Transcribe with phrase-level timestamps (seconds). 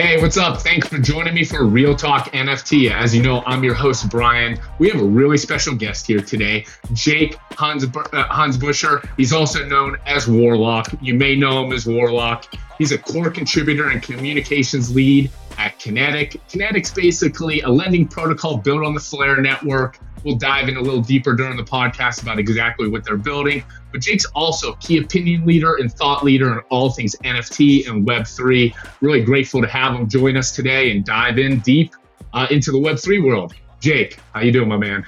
[0.00, 0.62] Hey, what's up?
[0.62, 2.88] Thanks for joining me for Real Talk NFT.
[2.88, 4.56] As you know, I'm your host, Brian.
[4.78, 9.04] We have a really special guest here today, Jake Hans, uh, Hunsbusher.
[9.16, 10.86] He's also known as Warlock.
[11.00, 12.44] You may know him as Warlock.
[12.78, 16.40] He's a core contributor and communications lead at Kinetic.
[16.46, 19.98] Kinetic's basically a lending protocol built on the Flare network.
[20.24, 23.64] We'll dive in a little deeper during the podcast about exactly what they're building.
[23.92, 28.74] But Jake's also key opinion leader and thought leader in all things NFT and Web3.
[29.00, 31.94] Really grateful to have him join us today and dive in deep
[32.32, 33.54] uh, into the Web3 world.
[33.80, 35.06] Jake, how you doing, my man?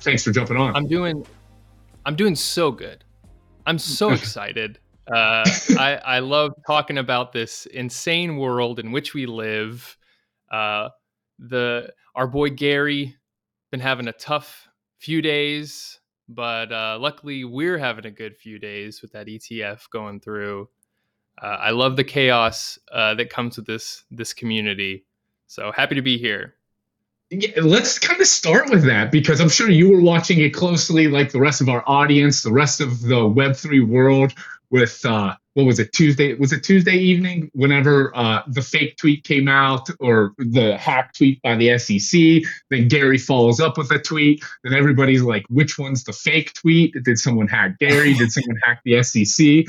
[0.00, 0.74] Thanks for jumping on.
[0.74, 1.24] I'm doing,
[2.04, 3.04] I'm doing so good.
[3.66, 4.78] I'm so excited.
[5.10, 5.44] Uh,
[5.78, 9.96] I, I love talking about this insane world in which we live.
[10.52, 10.88] Uh,
[11.38, 13.16] the our boy Gary
[13.70, 14.68] been having a tough
[14.98, 20.20] few days, but uh, luckily we're having a good few days with that ETF going
[20.20, 20.68] through.
[21.40, 25.04] Uh, I love the chaos uh, that comes with this this community.
[25.46, 26.54] So happy to be here.
[27.30, 31.08] Yeah, let's kind of start with that because I'm sure you were watching it closely,
[31.08, 34.32] like the rest of our audience, the rest of the Web3 world
[34.70, 36.34] with uh, what was it Tuesday?
[36.34, 37.50] Was it Tuesday evening?
[37.52, 42.88] Whenever uh, the fake tweet came out or the hack tweet by the SEC, then
[42.88, 44.44] Gary follows up with a tweet.
[44.64, 46.94] Then everybody's like, "Which one's the fake tweet?
[47.02, 48.14] Did someone hack Gary?
[48.14, 49.64] Did someone hack the SEC?"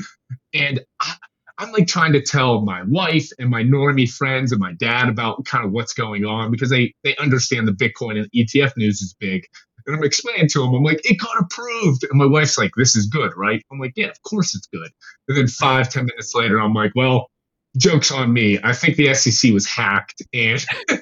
[0.54, 1.14] And I,
[1.60, 5.44] I'm like trying to tell my wife and my normie friends and my dad about
[5.44, 9.14] kind of what's going on because they they understand the Bitcoin and ETF news is
[9.18, 9.46] big.
[9.90, 12.04] And I'm explaining to him, I'm like, it got approved.
[12.08, 13.60] And my wife's like, this is good, right?
[13.72, 14.88] I'm like, yeah, of course it's good.
[15.26, 17.28] And then five, ten minutes later, I'm like, well,
[17.76, 18.58] joke's on me.
[18.62, 21.00] I think the SEC was hacked and and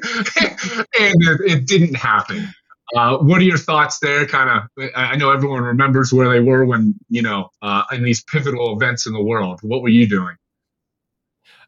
[0.99, 2.49] it, it didn't happen.
[2.97, 4.25] Uh, what are your thoughts there?
[4.27, 8.25] Kind of, I know everyone remembers where they were when, you know, uh, in these
[8.25, 9.61] pivotal events in the world.
[9.63, 10.37] What were you doing?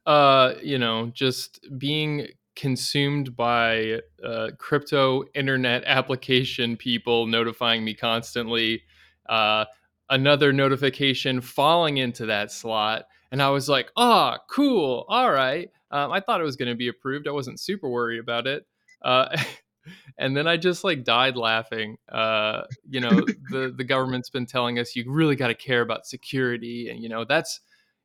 [0.07, 2.29] Uh, you know, just being
[2.61, 8.83] consumed by uh, crypto internet application people notifying me constantly.
[9.27, 9.65] Uh,
[10.11, 13.07] another notification falling into that slot.
[13.33, 15.07] And I was like, oh, cool.
[15.09, 15.71] All right.
[15.91, 17.27] Um, I thought it was going to be approved.
[17.27, 18.67] I wasn't super worried about it.
[19.01, 19.35] Uh,
[20.19, 21.97] and then I just like died laughing.
[22.11, 26.07] Uh, you know, the, the government's been telling us you really got to care about
[26.07, 26.91] security.
[26.91, 27.61] And, you know, that's,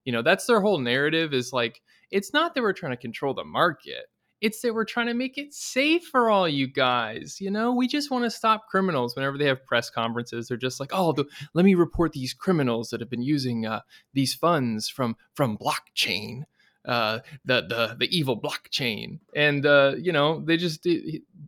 [0.05, 3.33] you know, that's their whole narrative is like, it's not that we're trying to control
[3.33, 4.05] the market
[4.45, 7.41] it's that we're trying to make it safe for all you guys.
[7.41, 9.15] You know, we just want to stop criminals.
[9.15, 11.25] Whenever they have press conferences, they're just like, "Oh, the,
[11.55, 13.79] let me report these criminals that have been using uh,
[14.13, 16.43] these funds from from blockchain,
[16.85, 20.87] uh, the the the evil blockchain." And uh, you know, they just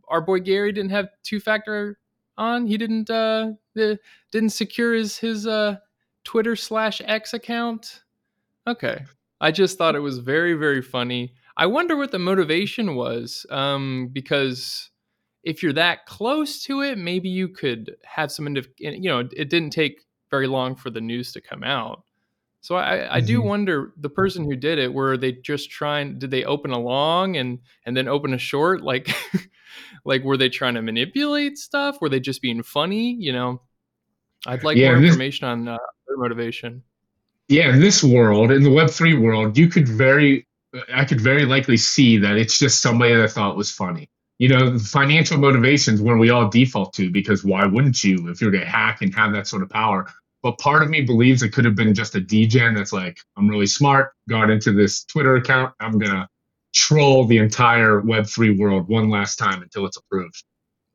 [0.08, 2.00] our boy Gary didn't have two factor
[2.36, 2.66] on.
[2.66, 4.00] He didn't uh, the,
[4.32, 5.76] didn't secure his his uh,
[6.24, 8.02] Twitter slash X account.
[8.66, 9.04] Okay,
[9.40, 11.34] I just thought it was very very funny.
[11.58, 14.90] I wonder what the motivation was, um, because
[15.42, 19.70] if you're that close to it, maybe you could have some, you know, it didn't
[19.70, 22.04] take very long for the news to come out.
[22.60, 23.48] So I, I do mm-hmm.
[23.48, 27.36] wonder the person who did it, were they just trying, did they open a long
[27.36, 28.82] and, and then open a short?
[28.82, 29.08] Like,
[30.04, 32.00] like, were they trying to manipulate stuff?
[32.00, 33.14] Were they just being funny?
[33.14, 33.62] You know,
[34.46, 36.82] I'd like yeah, more this, information on uh, their motivation.
[37.48, 40.47] Yeah, in this world, in the Web3 world, you could very
[40.92, 44.08] I could very likely see that it's just somebody that I thought was funny.
[44.38, 48.52] You know, financial motivations when we all default to because why wouldn't you if you're
[48.52, 50.06] to hack and have that sort of power?
[50.42, 53.48] But part of me believes it could have been just a degen that's like, I'm
[53.48, 56.28] really smart, got into this Twitter account, I'm gonna
[56.74, 60.44] troll the entire Web3 world one last time until it's approved.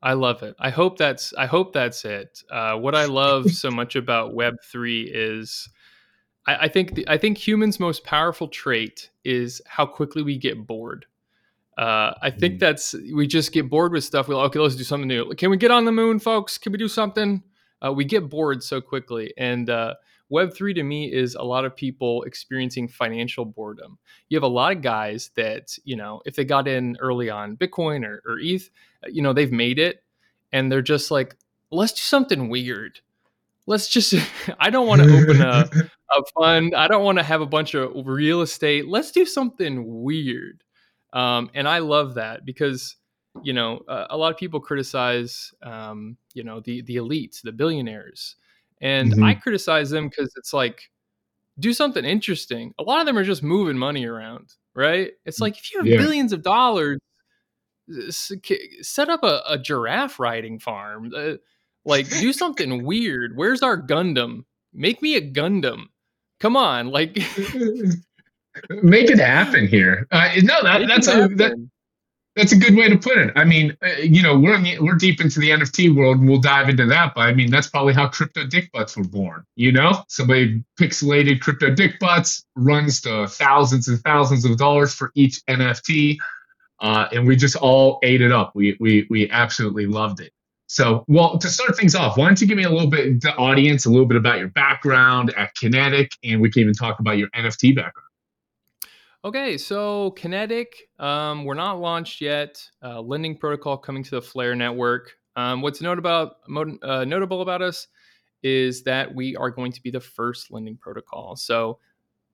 [0.02, 0.56] I love it.
[0.60, 2.44] I hope that's I hope that's it.
[2.50, 5.70] Uh, what I love so much about Web three is
[6.46, 10.66] I, I think the, I think humans' most powerful trait is how quickly we get
[10.66, 11.06] bored.
[11.78, 12.60] Uh, I think mm.
[12.60, 14.28] that's we just get bored with stuff.
[14.28, 15.34] We're like, okay, let's do something new.
[15.34, 16.58] Can we get on the moon, folks?
[16.58, 17.42] Can we do something?
[17.84, 19.96] Uh, we get bored so quickly, and uh,
[20.30, 23.98] Web three to me is a lot of people experiencing financial boredom.
[24.30, 27.58] You have a lot of guys that you know, if they got in early on
[27.58, 28.70] Bitcoin or, or ETH,
[29.08, 30.04] you know, they've made it,
[30.52, 31.36] and they're just like,
[31.72, 33.00] let's do something weird.
[33.66, 34.14] Let's just.
[34.60, 35.70] I don't want to open a
[36.18, 36.76] a fund.
[36.76, 38.88] I don't want to have a bunch of real estate.
[38.88, 40.64] Let's do something weird.
[41.14, 42.96] Um, and I love that because
[43.42, 47.52] you know uh, a lot of people criticize um, you know the the elites, the
[47.52, 48.36] billionaires,
[48.82, 49.24] and mm-hmm.
[49.24, 50.90] I criticize them because it's like
[51.60, 52.74] do something interesting.
[52.80, 55.12] A lot of them are just moving money around, right?
[55.26, 55.98] It's like if you have yeah.
[55.98, 57.00] billions of dollars,
[58.82, 61.12] set up a, a giraffe riding farm.
[61.16, 61.34] Uh,
[61.86, 63.36] like do something weird.
[63.36, 64.46] Where's our Gundam?
[64.74, 65.88] Make me a Gundam
[66.44, 67.18] come on like
[68.84, 70.08] Make it happen here.
[70.12, 71.54] Uh, no, that, that's a that,
[72.36, 73.34] that's a good way to put it.
[73.36, 76.70] I mean, uh, you know, we're we're deep into the NFT world, and we'll dive
[76.70, 77.14] into that.
[77.16, 79.44] But I mean, that's probably how CryptoDickbutts were born.
[79.56, 86.18] You know, somebody pixelated CryptoDickbutts, runs to thousands and thousands of dollars for each NFT,
[86.80, 88.52] uh, and we just all ate it up.
[88.54, 90.32] We we we absolutely loved it.
[90.74, 93.36] So, well, to start things off, why don't you give me a little bit, the
[93.36, 97.20] audience, a little bit about your background at Kinetic, and we can even talk about
[97.20, 98.08] your NFT background.
[99.24, 102.68] Okay, so Kinetic, um, we're not launched yet.
[102.82, 105.12] Uh, lending protocol coming to the Flare network.
[105.36, 106.38] Um, what's note about,
[106.82, 107.88] uh, notable about us
[108.42, 111.36] is that we are going to be the first lending protocol.
[111.36, 111.78] So,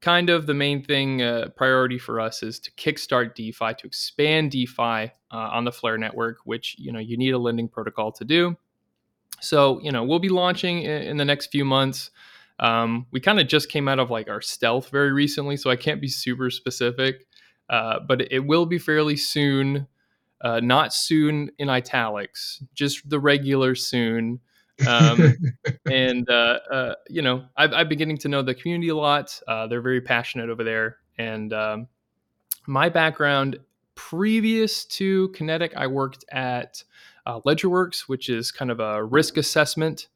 [0.01, 4.51] kind of the main thing, uh, priority for us is to kickstart DeFi, to expand
[4.51, 8.25] DeFi uh, on the Flare network, which you know you need a lending protocol to
[8.25, 8.56] do.
[9.42, 12.12] So, you know, we'll be launching in, in the next few months.
[12.60, 15.78] Um, we kind of just came out of like our stealth very recently, so I
[15.78, 17.25] can't be super specific,
[17.69, 19.88] uh, but it will be fairly soon.
[20.42, 24.40] Uh, not soon in italics, just the regular soon.
[24.88, 25.36] Um,
[25.92, 29.40] and uh, uh, you know, I've, I've, been getting to know the community a lot.
[29.48, 31.88] Uh, they're very passionate over there, and um,
[32.68, 33.60] my background
[33.96, 36.84] previous to Kinetic, I worked at
[37.26, 40.08] uh, LedgerWorks, which is kind of a risk assessment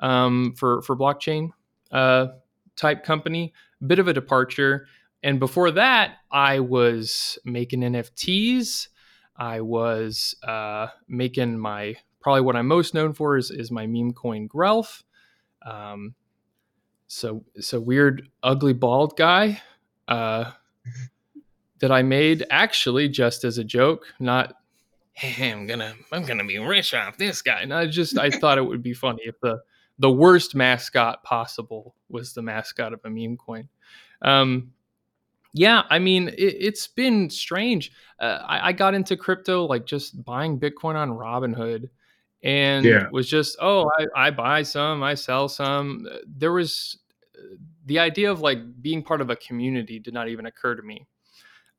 [0.00, 1.50] um, for for blockchain
[1.90, 2.28] uh,
[2.76, 3.52] type company.
[3.86, 4.86] Bit of a departure.
[5.22, 8.88] And before that, I was making NFTs.
[9.36, 14.14] I was uh, making my probably what I'm most known for is, is my meme
[14.14, 15.02] coin Grelf.
[15.64, 16.14] Um,
[17.06, 19.60] so so weird, ugly, bald guy
[20.08, 20.50] uh,
[21.80, 24.54] that I made actually just as a joke, not
[25.12, 27.60] hey, I'm gonna I'm gonna be rich off this guy.
[27.60, 29.60] And I just I thought it would be funny if the
[29.98, 33.68] the worst mascot possible was the mascot of a meme coin.
[34.22, 34.72] Um,
[35.52, 37.92] yeah, I mean, it, has been strange.
[38.18, 41.90] Uh, I, I, got into crypto like just buying Bitcoin on Robinhood
[42.44, 43.08] and yeah.
[43.10, 46.06] was just, oh, I, I buy some, I sell some.
[46.26, 46.98] There was
[47.86, 51.06] the idea of like being part of a community did not even occur to me.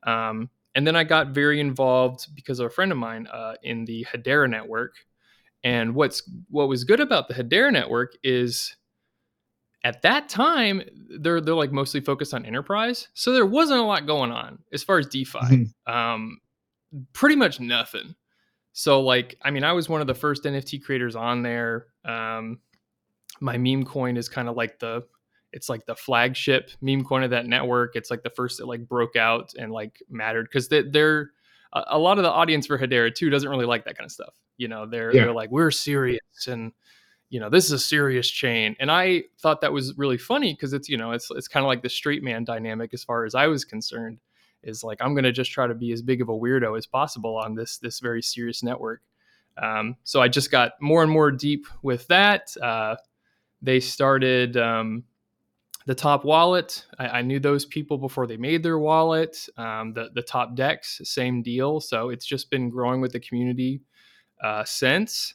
[0.02, 3.84] Um, and then I got very involved because of a friend of mine uh, in
[3.86, 4.94] the Hedera network,
[5.64, 8.76] and what's what was good about the Hedera network is
[9.84, 10.82] at that time
[11.20, 14.82] they're they're like mostly focused on enterprise, so there wasn't a lot going on as
[14.82, 15.38] far as DeFi.
[15.38, 15.92] Mm-hmm.
[15.92, 16.40] Um,
[17.14, 18.14] pretty much nothing.
[18.78, 21.86] So like, I mean, I was one of the first NFT creators on there.
[22.04, 22.58] Um,
[23.40, 25.02] my meme coin is kind of like the
[25.50, 27.96] it's like the flagship meme coin of that network.
[27.96, 31.30] It's like the first that like broke out and like mattered because they, they're
[31.72, 34.34] a lot of the audience for Hedera too doesn't really like that kind of stuff.
[34.58, 35.22] You know, they're yeah.
[35.22, 36.70] they're like we're serious and
[37.30, 40.74] you know this is a serious chain, and I thought that was really funny because
[40.74, 43.34] it's you know it's it's kind of like the straight man dynamic as far as
[43.34, 44.18] I was concerned.
[44.66, 47.36] Is like I'm gonna just try to be as big of a weirdo as possible
[47.36, 49.00] on this this very serious network.
[49.62, 52.54] Um, so I just got more and more deep with that.
[52.62, 52.96] Uh,
[53.62, 55.04] they started um,
[55.86, 56.84] the top wallet.
[56.98, 59.48] I, I, knew those people before they made their wallet.
[59.56, 61.80] Um, the, the top dex same deal.
[61.80, 63.80] So it's just been growing with the community
[64.42, 65.34] uh, since.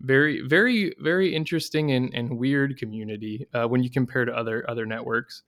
[0.00, 4.84] Very very very interesting and, and weird community uh, when you compare to other other
[4.84, 5.42] networks.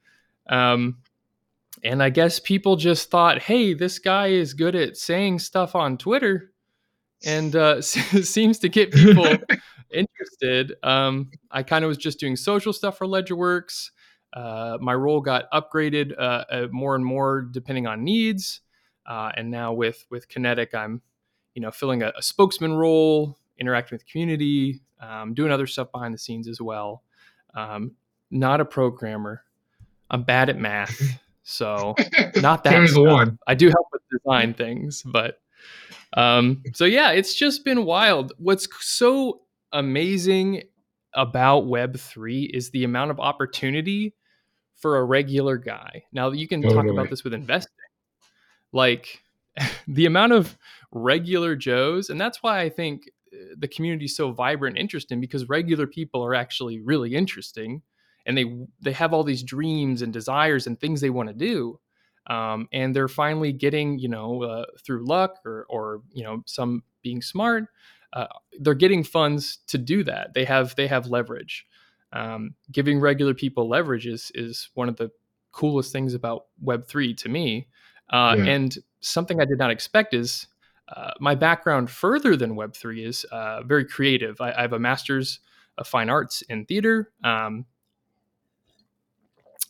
[0.49, 0.99] Um,
[1.85, 5.97] and i guess people just thought hey this guy is good at saying stuff on
[5.97, 6.53] twitter
[7.25, 9.27] and uh, seems to get people
[9.93, 13.91] interested um, i kind of was just doing social stuff for ledgerworks
[14.33, 18.61] uh, my role got upgraded uh, uh, more and more depending on needs.
[19.07, 21.01] Uh, and now with with Kinetic, I'm
[21.55, 25.91] you know filling a, a spokesman role, interacting with the community, um, doing other stuff
[25.91, 27.03] behind the scenes as well.
[27.55, 27.93] Um,
[28.31, 29.45] not a programmer.
[30.11, 31.01] I'm bad at math,
[31.49, 31.95] so
[32.37, 32.91] not that.
[32.95, 33.39] One.
[33.47, 35.41] I do help with design things, but
[36.13, 38.35] um, so yeah, it's just been wild.
[38.37, 39.41] What's so
[39.73, 40.65] amazing
[41.15, 44.15] about Web3 is the amount of opportunity
[44.77, 46.05] for a regular guy.
[46.13, 46.83] Now, you can totally.
[46.83, 47.73] talk about this with investing.
[48.73, 49.23] Like
[49.89, 50.55] the amount of
[50.93, 55.19] regular Joes, and that's why I think uh, the community is so vibrant and interesting
[55.19, 57.81] because regular people are actually really interesting
[58.29, 58.45] and they
[58.81, 61.81] they have all these dreams and desires and things they want to do
[62.29, 66.85] um, and they're finally getting you know uh, through luck or or you know some
[67.03, 67.65] being smart
[68.13, 68.27] uh,
[68.61, 70.35] they're getting funds to do that.
[70.35, 71.67] They have they have leverage.
[72.13, 75.11] Um, giving regular people leverage is is one of the
[75.53, 77.69] coolest things about Web three to me.
[78.11, 78.45] Uh, yeah.
[78.45, 80.47] And something I did not expect is
[80.89, 84.41] uh, my background further than Web three is uh, very creative.
[84.41, 85.41] I, I, have a master's
[85.77, 87.13] of fine arts in theater.
[87.23, 87.67] Um,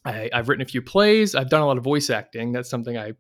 [0.05, 1.35] I, have written a few plays.
[1.35, 2.52] I've done a lot of voice acting.
[2.52, 3.12] That's something I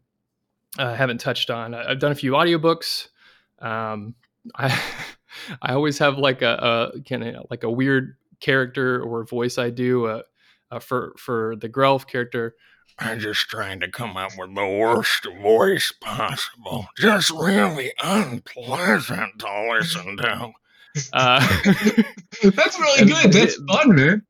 [0.78, 1.74] uh, haven't touched on.
[1.74, 3.08] I, have done a few audiobooks.
[3.60, 4.14] Um,
[4.54, 4.78] I
[5.62, 9.70] I always have like a, a kind of like a weird character or voice I
[9.70, 10.22] do uh,
[10.70, 12.54] uh, for for the Grelf character.
[12.98, 16.88] I'm just trying to come up with the worst voice possible.
[16.96, 20.52] Just really unpleasant to listen to.
[21.12, 21.38] Uh,
[22.42, 23.32] That's really good.
[23.32, 24.26] That's fun, man.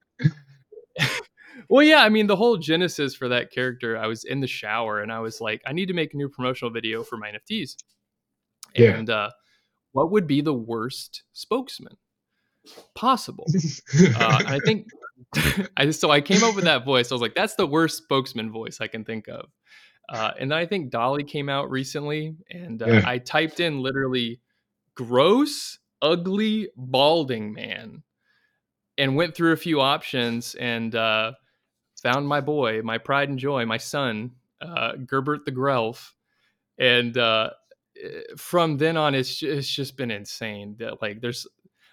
[1.68, 5.00] Well, yeah, I mean, the whole genesis for that character, I was in the shower
[5.00, 7.76] and I was like, I need to make a new promotional video for my NFTs.
[8.74, 8.90] Yeah.
[8.90, 9.30] And uh,
[9.92, 11.96] what would be the worst spokesman
[12.94, 13.46] possible?
[14.16, 14.86] uh, and I think
[15.76, 17.10] I so I came up with that voice.
[17.10, 19.46] I was like, that's the worst spokesman voice I can think of.
[20.08, 23.02] Uh, and then I think DALL-E came out recently, and uh, yeah.
[23.04, 24.40] I typed in literally
[24.94, 28.02] gross, ugly, balding man,
[28.96, 31.32] and went through a few options and uh,
[32.00, 36.12] found my boy, my pride and joy, my son, uh, Gerbert the Grelf,
[36.78, 37.50] and uh,
[38.02, 40.76] eh, from then on, it's it's just been insane.
[40.78, 41.46] That like there's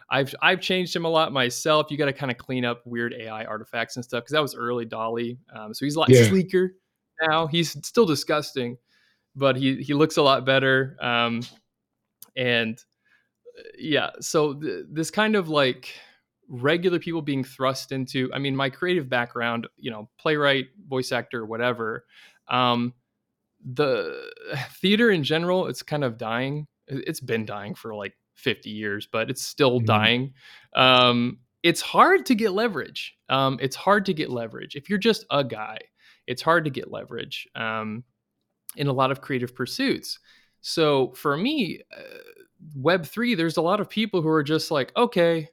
[0.09, 1.87] I've I've changed him a lot myself.
[1.89, 4.55] You got to kind of clean up weird AI artifacts and stuff because that was
[4.55, 5.37] early DALL-E.
[5.55, 6.27] Um, so he's a lot yeah.
[6.27, 6.75] sleeker
[7.21, 7.47] now.
[7.47, 8.77] He's still disgusting,
[9.35, 10.95] but he he looks a lot better.
[11.01, 11.41] Um,
[12.35, 12.77] and
[13.57, 15.93] uh, yeah, so th- this kind of like
[16.47, 18.29] regular people being thrust into.
[18.33, 22.05] I mean, my creative background, you know, playwright, voice actor, whatever.
[22.47, 22.93] Um,
[23.63, 24.31] the
[24.81, 26.67] theater in general, it's kind of dying.
[26.87, 29.85] It's been dying for like 50 years, but it's still mm-hmm.
[29.85, 30.33] dying.
[30.75, 33.15] Um, it's hard to get leverage.
[33.27, 34.75] Um, it's hard to get leverage.
[34.75, 35.79] If you're just a guy,
[36.27, 38.03] it's hard to get leverage um,
[38.75, 40.19] in a lot of creative pursuits.
[40.61, 42.01] So for me, uh,
[42.77, 45.49] Web3, there's a lot of people who are just like, okay,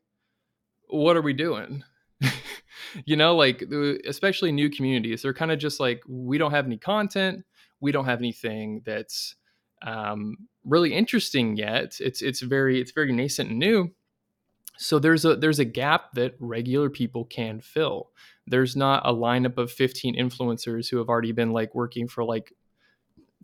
[0.93, 1.85] what are we doing?
[3.05, 3.63] you know, like
[4.07, 7.45] especially new communities, they're kind of just like, we don't have any content,
[7.81, 9.35] we don't have anything that's
[9.83, 11.97] um, really interesting yet.
[12.01, 13.91] It's it's very it's very nascent and new.
[14.79, 18.11] So there's a there's a gap that regular people can fill.
[18.47, 22.53] There's not a lineup of 15 influencers who have already been like working for like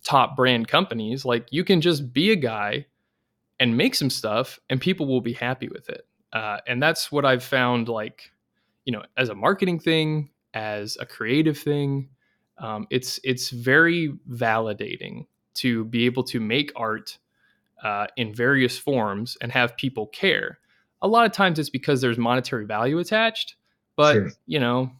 [0.04, 1.24] top brand companies.
[1.24, 2.86] Like you can just be a guy
[3.60, 6.07] and make some stuff, and people will be happy with it.
[6.32, 7.88] Uh, and that's what I've found.
[7.88, 8.32] Like
[8.84, 12.08] you know, as a marketing thing, as a creative thing,
[12.58, 17.18] um, it's it's very validating to be able to make art
[17.82, 20.58] uh, in various forms and have people care.
[21.02, 23.56] A lot of times it's because there's monetary value attached,
[23.96, 24.30] but sure.
[24.46, 24.90] you know,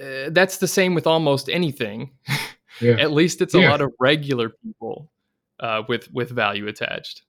[0.00, 2.10] uh, that's the same with almost anything.
[2.80, 2.92] Yeah.
[2.98, 3.70] At least it's a yeah.
[3.70, 5.10] lot of regular people
[5.58, 7.22] uh, with with value attached.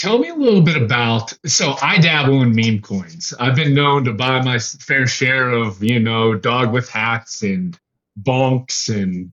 [0.00, 1.34] Tell me a little bit about.
[1.44, 3.34] So I dabble in meme coins.
[3.38, 7.78] I've been known to buy my fair share of you know dog with hats and
[8.18, 9.30] bonks and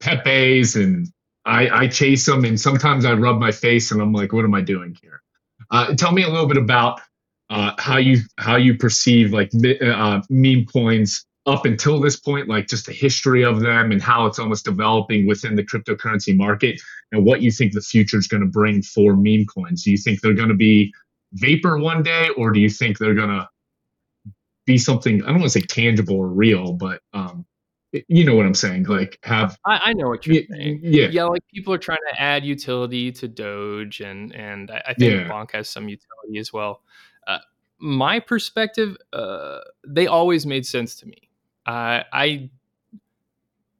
[0.00, 1.08] pepes and
[1.46, 4.54] I, I chase them and sometimes I rub my face and I'm like, what am
[4.54, 5.22] I doing here?
[5.70, 7.00] Uh, tell me a little bit about
[7.48, 12.68] uh, how you how you perceive like uh, meme coins up until this point, like
[12.68, 16.80] just the history of them and how it's almost developing within the cryptocurrency market,
[17.12, 19.84] and what you think the future is going to bring for meme coins.
[19.84, 20.92] Do you think they're going to be
[21.34, 23.48] vapor one day, or do you think they're going to
[24.66, 27.44] be something I don't want to say tangible or real, but um,
[28.08, 28.84] you know what I'm saying?
[28.84, 30.80] Like have I, I know what you're yeah, saying.
[30.82, 31.24] Yeah, yeah.
[31.24, 35.28] Like people are trying to add utility to Doge, and and I, I think yeah.
[35.28, 36.82] Bonk has some utility as well.
[37.26, 37.38] Uh,
[37.78, 41.23] my perspective, uh, they always made sense to me.
[41.66, 42.50] Uh, I,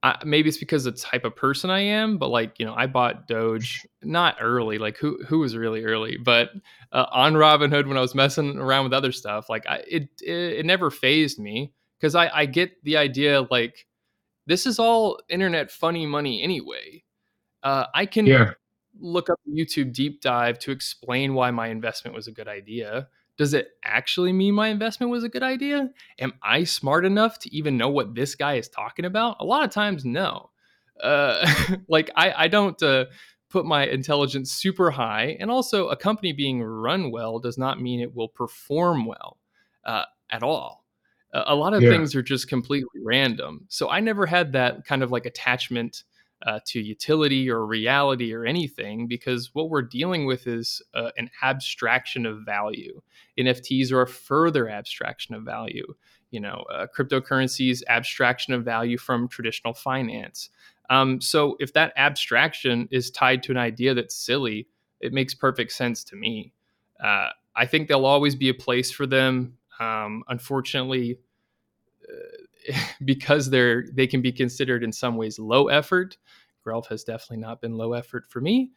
[0.02, 2.74] I maybe it's because of the type of person I am, but like you know,
[2.74, 4.78] I bought Doge not early.
[4.78, 6.50] Like who who was really early, but
[6.92, 10.58] uh, on Robinhood when I was messing around with other stuff, like I, it, it
[10.58, 13.86] it never phased me because I I get the idea like
[14.46, 17.02] this is all internet funny money anyway.
[17.62, 18.52] Uh, I can yeah.
[18.98, 23.08] look up a YouTube deep dive to explain why my investment was a good idea.
[23.36, 25.90] Does it actually mean my investment was a good idea?
[26.18, 29.36] Am I smart enough to even know what this guy is talking about?
[29.40, 30.50] A lot of times, no.
[31.02, 31.46] Uh,
[31.88, 33.06] like I, I don't uh,
[33.50, 38.00] put my intelligence super high, and also a company being run well does not mean
[38.00, 39.38] it will perform well
[39.84, 40.84] uh, at all
[41.34, 41.90] a lot of yeah.
[41.90, 43.66] things are just completely random.
[43.68, 46.04] So I never had that kind of like attachment
[46.42, 51.30] uh, to utility or reality or anything because what we're dealing with is uh, an
[51.42, 53.00] abstraction of value.
[53.38, 55.86] NFTs are a further abstraction of value.
[56.30, 60.50] You know, uh, cryptocurrencies abstraction of value from traditional finance.
[60.90, 64.66] Um, so if that abstraction is tied to an idea that's silly,
[65.00, 66.52] it makes perfect sense to me.
[67.02, 71.18] Uh, I think there'll always be a place for them um, unfortunately,
[73.04, 76.16] because they're they can be considered in some ways low effort.
[76.66, 78.70] Grelf has definitely not been low effort for me,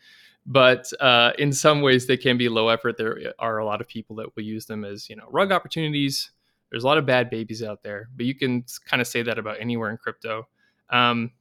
[0.46, 2.98] but uh, in some ways they can be low effort.
[2.98, 6.32] There are a lot of people that will use them as you know rug opportunities.
[6.70, 9.40] There's a lot of bad babies out there, but you can kind of say that
[9.40, 10.48] about anywhere in crypto.
[10.90, 11.32] Um,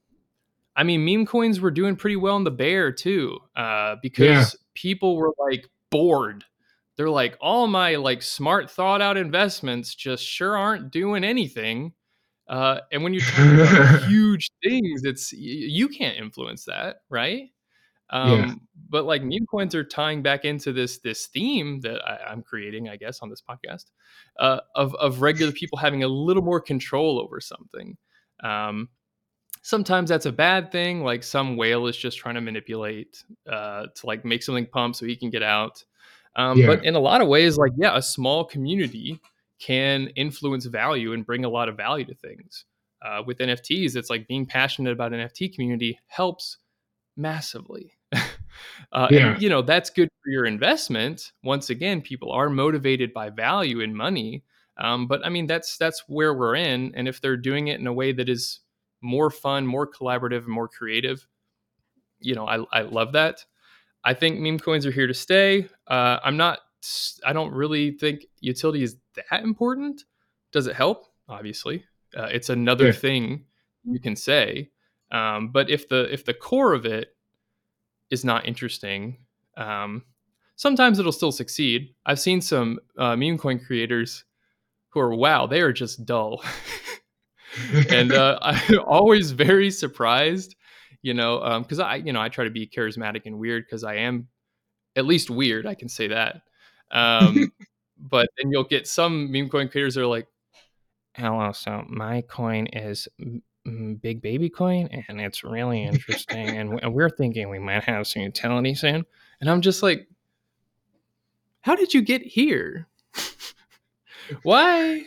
[0.77, 4.59] I mean, meme coins were doing pretty well in the bear too, uh, because yeah.
[4.75, 6.45] people were like bored.
[6.95, 11.93] They're like, all my like smart thought out investments just sure aren't doing anything.
[12.47, 17.49] Uh, and when you're talking about huge things, it's you can't influence that, right?
[18.09, 18.53] Um, yeah.
[18.89, 22.87] But like meme coins are tying back into this this theme that I, am creating,
[22.87, 23.85] I guess, on this podcast
[24.39, 27.97] uh, of of regular people having a little more control over something.
[28.41, 28.89] Um,
[29.61, 31.03] sometimes that's a bad thing.
[31.03, 35.05] Like some whale is just trying to manipulate uh, to like make something pump so
[35.05, 35.83] he can get out.
[36.37, 36.67] Um, yeah.
[36.67, 39.19] But in a lot of ways, like yeah, a small community
[39.59, 42.65] can influence value and bring a lot of value to things.
[43.01, 46.57] Uh, with NFTs, it's like being passionate about an NFT community helps
[47.15, 47.93] massively.
[48.91, 49.33] uh, yeah.
[49.33, 51.31] and, you know, that's good for your investment.
[51.43, 54.43] Once again, people are motivated by value and money.
[54.77, 56.93] Um, but I mean, that's that's where we're in.
[56.95, 58.59] And if they're doing it in a way that is
[59.01, 61.27] more fun, more collaborative, and more creative,
[62.19, 63.43] you know, I, I love that.
[64.03, 65.67] I think meme coins are here to stay.
[65.87, 66.59] Uh, I'm not.
[67.25, 68.95] I don't really think utility is
[69.29, 70.03] that important.
[70.51, 71.05] Does it help?
[71.29, 71.83] Obviously,
[72.15, 72.91] uh, it's another yeah.
[72.93, 73.45] thing
[73.83, 74.69] you can say.
[75.11, 77.15] Um, but if the if the core of it
[78.09, 79.17] is not interesting,
[79.55, 80.03] um,
[80.55, 81.93] sometimes it'll still succeed.
[82.05, 84.25] I've seen some uh, meme coin creators
[84.89, 86.43] who are wow, they are just dull,
[87.89, 90.55] and uh, I'm always very surprised.
[91.03, 93.83] You know, because um, I you know I try to be charismatic and weird because
[93.83, 94.27] I am
[94.95, 95.65] at least weird.
[95.65, 96.41] I can say that.
[96.89, 97.51] Um,
[97.99, 100.27] but then you'll get some meme coin creators that are like,
[101.13, 103.07] hello, so my coin is
[104.01, 108.73] big baby coin and it's really interesting and we're thinking we might have some utility
[108.73, 109.05] soon.
[109.41, 110.07] And i'm just like
[111.61, 112.87] how did you get here?
[114.43, 115.03] Why?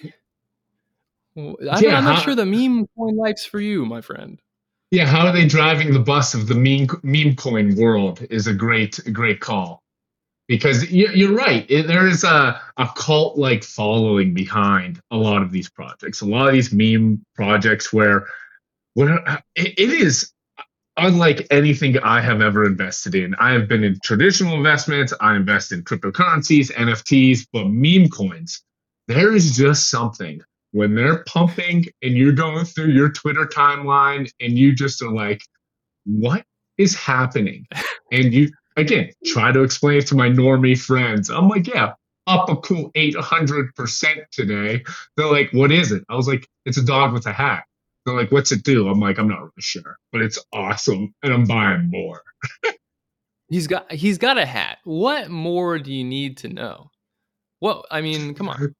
[1.38, 4.40] I, yeah, i'm not how, sure the meme coin life's for you my friend.
[4.90, 8.52] Yeah how are they driving the bus of the meme meme coin world is a
[8.54, 9.79] great great call
[10.50, 11.64] because you're right.
[11.68, 16.22] There is a, a cult like following behind a lot of these projects.
[16.22, 18.26] A lot of these meme projects where
[18.94, 19.22] where
[19.54, 20.32] it is
[20.96, 23.36] unlike anything I have ever invested in.
[23.36, 25.12] I have been in traditional investments.
[25.20, 28.60] I invest in cryptocurrencies, NFTs, but meme coins.
[29.06, 30.40] There is just something
[30.72, 35.42] when they're pumping and you're going through your Twitter timeline and you just are like,
[36.06, 36.44] what
[36.76, 37.68] is happening?
[38.12, 41.30] And you again, try to explain it to my normie friends.
[41.30, 41.94] I'm like, yeah,
[42.26, 44.84] up a cool 800% today.
[45.16, 46.04] They're like, what is it?
[46.08, 47.64] I was like, it's a dog with a hat.
[48.06, 48.88] They're like, what's it do?
[48.88, 52.22] I'm like, I'm not really sure, but it's awesome and I'm buying more.
[53.48, 54.78] he's got he's got a hat.
[54.84, 56.90] What more do you need to know?
[57.60, 58.74] Well, I mean, come on.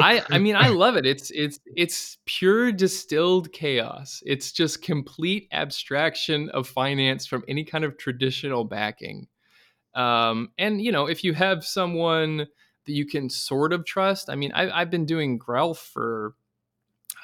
[0.00, 1.06] I I mean, I love it.
[1.06, 4.22] It's it's it's pure distilled chaos.
[4.26, 9.28] It's just complete abstraction of finance from any kind of traditional backing.
[9.94, 14.34] Um, and you know, if you have someone that you can sort of trust, I
[14.34, 16.34] mean, I, I've been doing Grelf for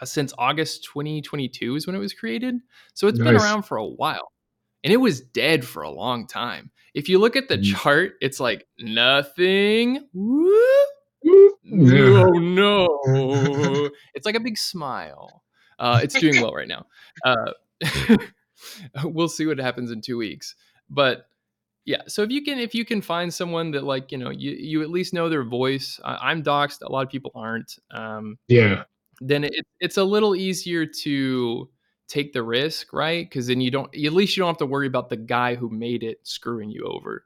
[0.00, 2.56] uh, since August 2022 is when it was created,
[2.94, 3.26] so it's nice.
[3.26, 4.32] been around for a while,
[4.84, 6.70] and it was dead for a long time.
[6.94, 7.74] If you look at the mm.
[7.74, 10.08] chart, it's like nothing.
[11.72, 13.90] No, no.
[14.14, 15.44] it's like a big smile.
[15.78, 16.84] Uh, it's doing well right now.
[17.24, 17.52] Uh,
[19.04, 20.56] we'll see what happens in two weeks.
[20.88, 21.26] But
[21.84, 24.50] yeah, so if you can if you can find someone that like you know you
[24.52, 26.00] you at least know their voice.
[26.04, 26.82] I, am doxxed.
[26.82, 27.78] A lot of people aren't.
[27.90, 28.84] Um, yeah.
[29.20, 31.68] Then it, it's a little easier to
[32.08, 33.28] take the risk, right?
[33.28, 35.70] Because then you don't at least you don't have to worry about the guy who
[35.70, 37.24] made it screwing you over.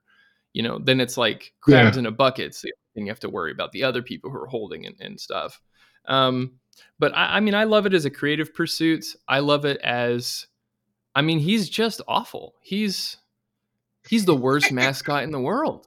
[0.54, 2.00] You know, then it's like crabs yeah.
[2.00, 2.54] in a bucket.
[2.54, 5.60] So you have to worry about the other people who are holding and, and stuff.
[6.06, 6.52] Um,
[6.98, 9.04] but I, I mean, I love it as a creative pursuit.
[9.28, 10.46] I love it as,
[11.14, 12.54] I mean, he's just awful.
[12.62, 13.18] He's
[14.08, 15.86] he's the worst mascot in the world.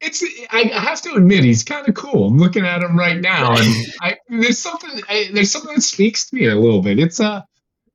[0.00, 2.28] It's I have to admit he's kind of cool.
[2.28, 6.30] I'm looking at him right now, and I, there's something I, there's something that speaks
[6.30, 7.00] to me a little bit.
[7.00, 7.42] It's uh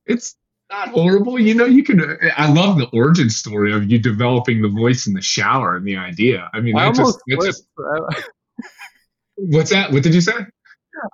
[0.06, 0.36] it's
[0.70, 1.40] not horrible.
[1.40, 2.18] You know, you can.
[2.36, 5.96] I love the origin story of you developing the voice in the shower and the
[5.96, 6.50] idea.
[6.54, 7.68] I mean, I just, just,
[9.38, 9.92] What's that?
[9.92, 10.34] What did you say?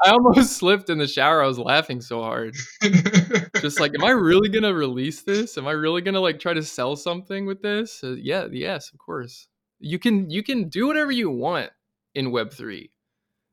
[0.05, 1.43] I almost slipped in the shower.
[1.43, 2.55] I was laughing so hard.
[3.61, 5.57] Just like, am I really gonna release this?
[5.57, 8.01] Am I really gonna like try to sell something with this?
[8.01, 9.47] Uh, yeah, yes, of course.
[9.79, 11.69] You can you can do whatever you want
[12.15, 12.91] in Web three.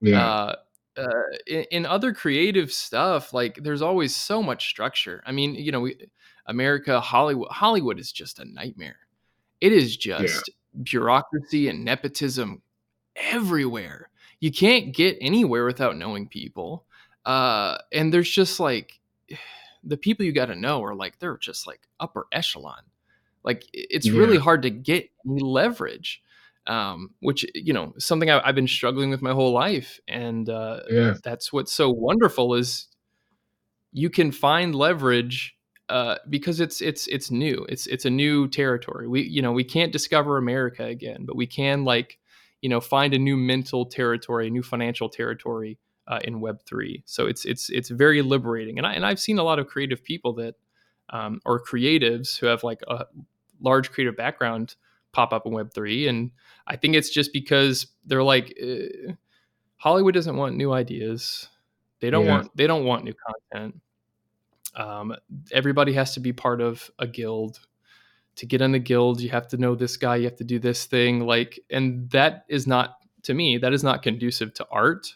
[0.00, 0.24] Yeah.
[0.24, 0.56] Uh,
[1.00, 5.22] uh, in, in, other creative stuff, like there's always so much structure.
[5.26, 5.96] I mean, you know, we,
[6.46, 8.98] America, Hollywood, Hollywood is just a nightmare.
[9.60, 10.82] It is just yeah.
[10.82, 12.62] bureaucracy and nepotism
[13.16, 14.10] everywhere.
[14.40, 16.84] You can't get anywhere without knowing people.
[17.24, 19.00] Uh, and there's just like
[19.84, 22.82] the people you got to know are like they're just like upper echelon.
[23.42, 24.18] Like it's yeah.
[24.18, 26.22] really hard to get any leverage
[26.70, 30.80] um, which you know something I, have been struggling with my whole life, and uh,
[30.88, 31.14] yeah.
[31.24, 32.86] that's what's so wonderful is
[33.92, 35.56] you can find leverage
[35.88, 37.66] uh, because it's it's it's new.
[37.68, 39.08] It's it's a new territory.
[39.08, 42.18] We you know we can't discover America again, but we can like
[42.62, 47.02] you know find a new mental territory, a new financial territory uh, in Web three.
[47.04, 50.04] So it's it's it's very liberating, and I and I've seen a lot of creative
[50.04, 50.54] people that
[51.08, 53.06] um, or creatives who have like a
[53.60, 54.76] large creative background
[55.12, 56.30] pop up in Web three, and
[56.66, 59.12] I think it's just because they're like uh,
[59.76, 61.48] Hollywood doesn't want new ideas.
[62.00, 62.30] They don't yeah.
[62.32, 63.14] want they don't want new
[63.52, 63.80] content.
[64.74, 65.14] Um,
[65.52, 67.60] everybody has to be part of a guild.
[68.36, 70.16] To get in the guild, you have to know this guy.
[70.16, 71.26] You have to do this thing.
[71.26, 72.94] Like, and that is not
[73.24, 73.58] to me.
[73.58, 75.14] That is not conducive to art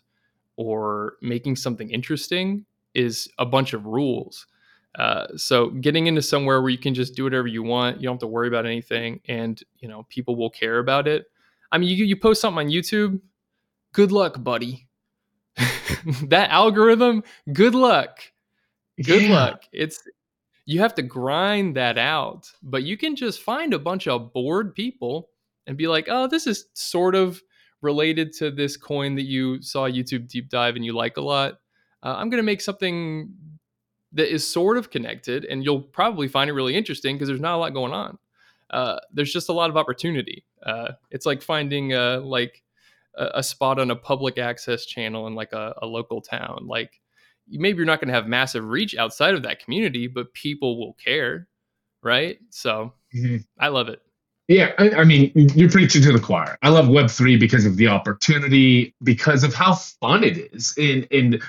[0.56, 2.66] or making something interesting.
[2.92, 4.46] Is a bunch of rules.
[4.94, 8.14] Uh, so getting into somewhere where you can just do whatever you want, you don't
[8.14, 11.26] have to worry about anything, and you know people will care about it.
[11.72, 13.20] I mean, you you post something on YouTube,
[13.92, 14.86] good luck, buddy.
[16.24, 18.20] that algorithm, good luck,
[19.02, 19.34] good yeah.
[19.34, 19.64] luck.
[19.72, 20.00] It's
[20.66, 24.74] you have to grind that out, but you can just find a bunch of bored
[24.74, 25.30] people
[25.66, 27.42] and be like, oh, this is sort of
[27.82, 31.54] related to this coin that you saw YouTube deep dive and you like a lot.
[32.02, 33.34] Uh, I'm gonna make something
[34.14, 37.56] that is sort of connected, and you'll probably find it really interesting because there's not
[37.56, 38.18] a lot going on.
[38.70, 40.44] Uh, there's just a lot of opportunity.
[40.64, 42.62] Uh, it's like finding uh, like
[43.16, 46.64] a, a, spot on a public access channel in like a, a local town.
[46.66, 47.00] Like
[47.48, 50.94] maybe you're not going to have massive reach outside of that community, but people will
[50.94, 51.46] care,
[52.02, 52.38] right?
[52.50, 53.36] So mm-hmm.
[53.58, 54.00] I love it.
[54.48, 56.58] Yeah, I, I, mean, you're preaching to the choir.
[56.62, 61.06] I love Web three because of the opportunity, because of how fun it is, and
[61.10, 61.42] and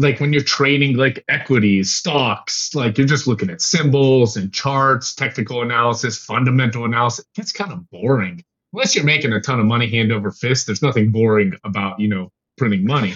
[0.00, 5.14] like when you're trading like equities, stocks, like you're just looking at symbols and charts,
[5.14, 7.24] technical analysis, fundamental analysis.
[7.24, 8.44] It gets kind of boring.
[8.72, 12.08] Unless you're making a ton of money hand over fist, there's nothing boring about, you
[12.08, 13.14] know, printing money.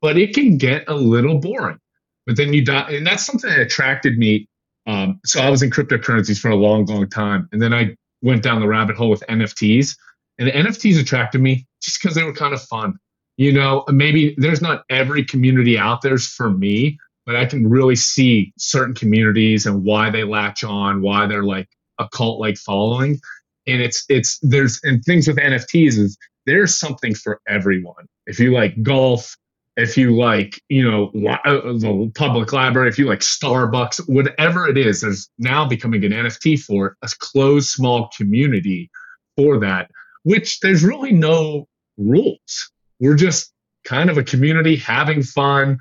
[0.00, 1.78] But it can get a little boring.
[2.26, 4.46] But then you die, and that's something that attracted me.
[4.86, 7.48] Um, so I was in cryptocurrencies for a long, long time.
[7.52, 9.96] And then I went down the rabbit hole with NFTs.
[10.38, 12.94] And the NFTs attracted me just because they were kind of fun
[13.38, 17.94] you know, maybe there's not every community out there's for me, but I can really
[17.94, 21.68] see certain communities and why they latch on, why they're like
[22.00, 23.20] a cult like following.
[23.68, 28.06] And it's, it's, there's, and things with NFTs is there's something for everyone.
[28.26, 29.36] If you like golf,
[29.76, 31.12] if you like, you know,
[31.44, 36.10] uh, the public library, if you like Starbucks, whatever it is, there's now becoming an
[36.10, 38.90] NFT for a closed, small community
[39.36, 39.92] for that,
[40.24, 43.52] which there's really no rules we're just
[43.84, 45.78] kind of a community having fun,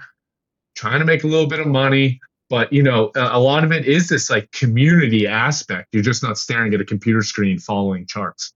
[0.76, 2.20] trying to make a little bit of money.
[2.50, 5.90] But you know, a, lot of it is this like community aspect.
[5.92, 8.54] You're just not staring at a computer screen following charts.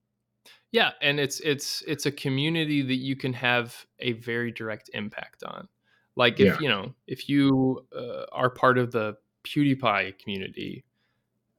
[0.71, 5.43] Yeah, and it's it's it's a community that you can have a very direct impact
[5.43, 5.67] on.
[6.15, 6.59] Like if yeah.
[6.61, 10.85] you know if you uh, are part of the PewDiePie community,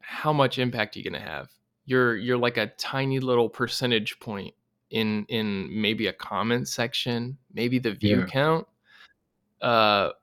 [0.00, 1.50] how much impact are you going to have?
[1.84, 4.54] You're you're like a tiny little percentage point
[4.92, 8.26] in in maybe a comment section, maybe the view yeah.
[8.26, 8.66] count.
[9.61, 9.64] Uh,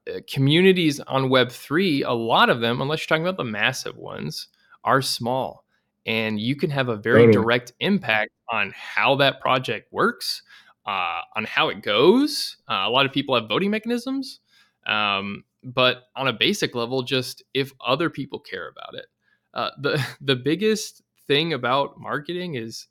[0.08, 3.98] uh communities on Web three, a lot of them, unless you're talking about the massive
[3.98, 4.48] ones,
[4.84, 5.66] are small,
[6.06, 7.44] and you can have a very totally.
[7.44, 10.44] direct impact on how that project works,
[10.86, 12.58] uh, on how it goes.
[12.70, 14.40] Uh, a lot of people have voting mechanisms,
[14.86, 19.08] um, but on a basic level, just if other people care about it.
[19.56, 22.88] Uh, the the biggest thing about marketing is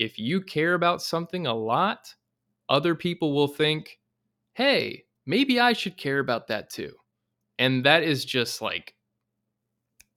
[0.00, 2.14] if you care about something a lot,
[2.70, 3.98] other people will think,
[4.54, 6.92] hey, maybe I should care about that too.
[7.58, 8.94] And that is just like,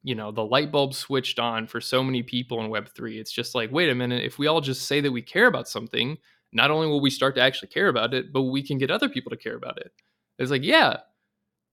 [0.01, 3.19] you know, the light bulb switched on for so many people in Web3.
[3.19, 5.67] It's just like, wait a minute, if we all just say that we care about
[5.67, 6.17] something,
[6.53, 9.09] not only will we start to actually care about it, but we can get other
[9.09, 9.91] people to care about it.
[10.39, 10.97] It's like, yeah,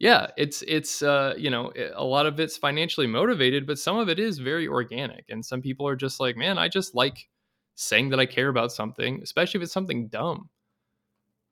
[0.01, 4.09] yeah, it's it's uh, you know, a lot of it's financially motivated, but some of
[4.09, 5.27] it is very organic.
[5.29, 7.29] And some people are just like, man, I just like
[7.75, 10.49] saying that I care about something, especially if it's something dumb.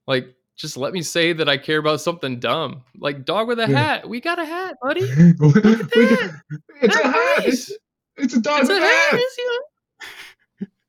[0.07, 2.83] Like, just let me say that I care about something dumb.
[2.99, 3.79] Like dog with a yeah.
[3.79, 4.09] hat.
[4.09, 5.03] We got a hat, buddy.
[5.39, 6.41] Look at that.
[6.83, 7.39] It's That's a hat.
[7.39, 7.47] Nice.
[7.47, 7.73] It's,
[8.17, 9.13] it's, a dog it's with a hat.
[9.13, 9.21] hat.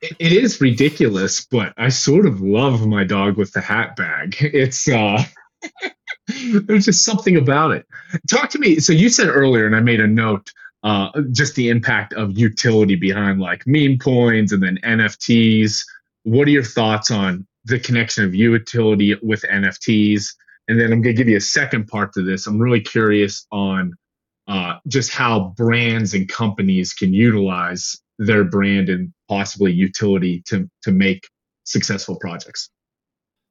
[0.01, 4.37] It, it is ridiculous, but I sort of love my dog with the hat bag.
[4.39, 5.23] It's uh
[6.27, 7.85] There's just something about it.
[8.29, 8.79] Talk to me.
[8.79, 10.51] So you said earlier, and I made a note,
[10.83, 15.81] uh, just the impact of utility behind like meme coins and then NFTs.
[16.23, 20.25] What are your thoughts on the connection of utility with NFTs?
[20.67, 22.47] And then I'm going to give you a second part to this.
[22.47, 23.93] I'm really curious on
[24.47, 30.91] uh, just how brands and companies can utilize their brand and possibly utility to to
[30.91, 31.27] make
[31.63, 32.69] successful projects.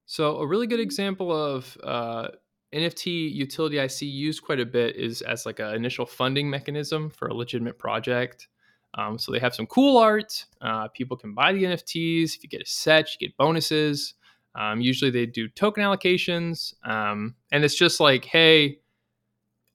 [0.06, 2.28] So a really good example of uh,
[2.74, 7.10] NFT utility I see used quite a bit is as like an initial funding mechanism
[7.10, 8.48] for a legitimate project.
[8.94, 10.44] Um, so they have some cool art.
[10.60, 12.36] Uh, people can buy the NFTs.
[12.36, 14.14] If you get a set, you get bonuses.
[14.54, 18.80] Um, usually they do token allocations, um, and it's just like, hey,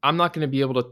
[0.02, 0.90] I'm not going to be able to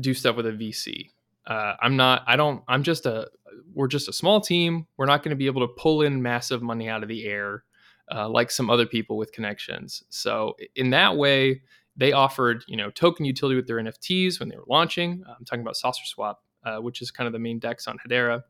[0.00, 1.10] do stuff with a VC.
[1.46, 2.22] Uh, I'm not.
[2.26, 2.62] I don't.
[2.68, 3.28] I'm just a.
[3.74, 4.86] We're just a small team.
[4.96, 7.64] We're not going to be able to pull in massive money out of the air
[8.12, 10.02] uh, like some other people with connections.
[10.08, 11.62] So in that way,
[11.96, 15.22] they offered you know token utility with their NFTs when they were launching.
[15.28, 18.42] I'm talking about SaucerSwap, uh, which is kind of the main dex on Hedera.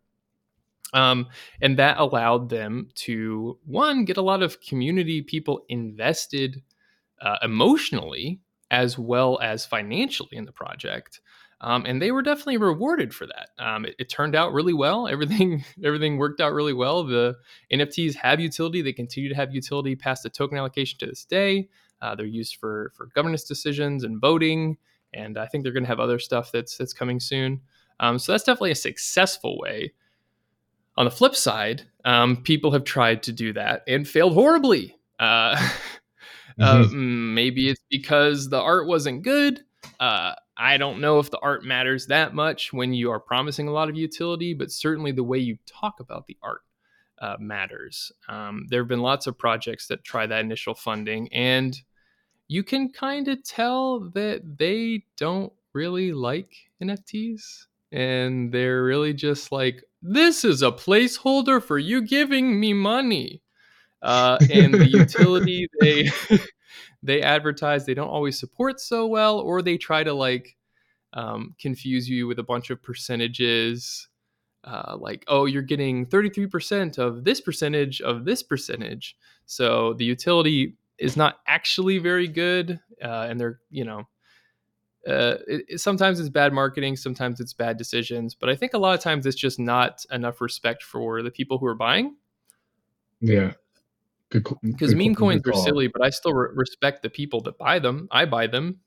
[0.93, 1.27] Um,
[1.61, 6.63] and that allowed them to one get a lot of community people invested
[7.21, 8.41] uh, emotionally
[8.71, 11.21] as well as financially in the project.
[11.61, 13.51] Um, and they were definitely rewarded for that.
[13.59, 15.09] Um, it, it, turned out really well.
[15.15, 17.05] Everything everything worked out really well.
[17.05, 17.37] The
[17.73, 18.83] NFTs have utility.
[18.83, 21.69] They continue to have utility past the token allocation to this day.
[22.03, 24.77] Uh, they're used for for governance decisions and voting,
[25.15, 27.61] and I think they're going to have other stuff that's that's coming soon.
[28.01, 29.93] Um, so that's definitely a successful way.
[30.97, 34.97] On the flip side, um, people have tried to do that and failed horribly.
[35.19, 35.23] Uh,
[36.61, 36.83] uh mm-hmm.
[36.83, 39.61] uh, maybe it's because the art wasn't good.
[39.99, 43.73] Uh, I don't know if the art matters that much when you are promising a
[43.73, 46.63] lot of utility, but certainly the way you talk about the art
[47.21, 48.13] uh, matters.
[48.29, 51.77] Um, there have been lots of projects that try that initial funding, and
[52.49, 57.67] you can kind of tell that they don't really like NFTs.
[57.93, 63.43] And they're really just like, this is a placeholder for you giving me money.
[64.03, 66.09] Uh, and the utility they
[67.05, 70.57] they advertise they don't always support so well, or they try to like
[71.13, 74.09] um, confuse you with a bunch of percentages.
[74.65, 79.17] Uh, like, oh, you're getting 33% of this percentage of this percentage.
[79.45, 82.81] So the utility is not actually very good.
[83.03, 84.09] Uh, and they're, you know,
[85.07, 88.35] uh, it, sometimes it's bad marketing, sometimes it's bad decisions.
[88.35, 91.59] But I think a lot of times it's just not enough respect for the people
[91.59, 92.17] who are buying.
[93.21, 93.53] Yeah
[94.63, 98.09] because meme coins are silly, but I still re- respect the people that buy them.
[98.11, 98.81] I buy them.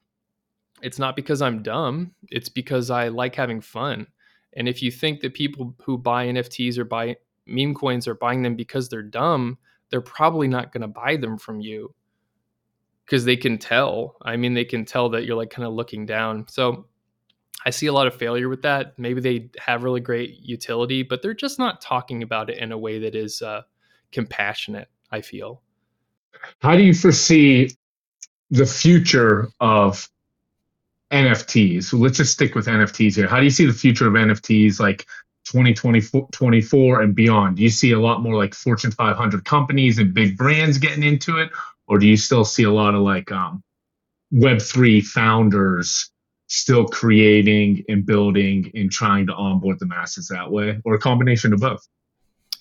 [0.81, 2.11] It's not because I'm dumb.
[2.29, 4.07] It's because I like having fun.
[4.53, 8.41] And if you think that people who buy NFTs or buy meme coins are buying
[8.41, 9.57] them because they're dumb,
[9.89, 11.93] they're probably not going to buy them from you
[13.05, 14.17] because they can tell.
[14.21, 16.45] I mean, they can tell that you're like kind of looking down.
[16.49, 16.87] So
[17.65, 18.97] I see a lot of failure with that.
[18.99, 22.77] Maybe they have really great utility, but they're just not talking about it in a
[22.77, 23.61] way that is uh,
[24.11, 24.89] compassionate.
[25.11, 25.61] I feel.
[26.59, 27.71] How do you foresee
[28.49, 30.09] the future of
[31.11, 31.85] NFTs?
[31.85, 33.27] So let's just stick with NFTs here.
[33.27, 35.05] How do you see the future of NFTs like
[35.45, 37.57] 2024 and beyond?
[37.57, 41.37] Do you see a lot more like Fortune 500 companies and big brands getting into
[41.37, 41.49] it?
[41.87, 43.63] Or do you still see a lot of like um,
[44.33, 46.11] Web3 founders
[46.47, 51.53] still creating and building and trying to onboard the masses that way, or a combination
[51.53, 51.87] of both?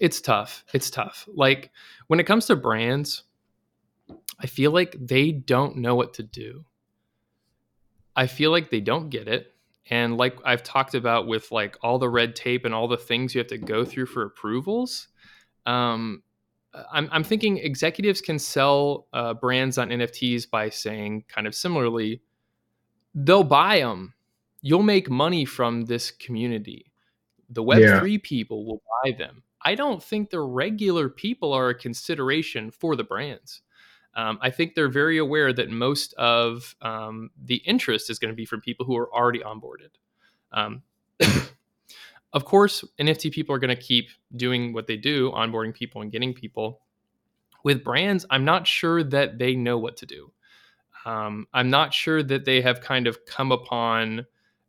[0.01, 0.65] It's tough.
[0.73, 1.29] It's tough.
[1.33, 1.71] Like
[2.07, 3.25] when it comes to brands,
[4.39, 6.65] I feel like they don't know what to do.
[8.15, 9.53] I feel like they don't get it.
[9.89, 13.35] And like I've talked about with like all the red tape and all the things
[13.35, 15.09] you have to go through for approvals,
[15.65, 16.23] um,
[16.93, 22.23] I'm, I'm thinking executives can sell uh, brands on NFTs by saying kind of similarly,
[23.15, 24.15] they'll buy them.
[24.61, 26.93] You'll make money from this community.
[27.49, 28.19] The Web3 yeah.
[28.23, 29.43] people will buy them.
[29.63, 33.63] I don't think the regular people are a consideration for the brands.
[34.15, 38.37] Um, I think they're very aware that most of um, the interest is going to
[38.37, 39.91] be from people who are already onboarded.
[40.53, 40.83] Um,
[42.33, 46.11] of course, NFT people are going to keep doing what they do, onboarding people and
[46.11, 46.81] getting people.
[47.63, 50.33] With brands, I'm not sure that they know what to do.
[51.05, 54.27] Um, I'm not sure that they have kind of come upon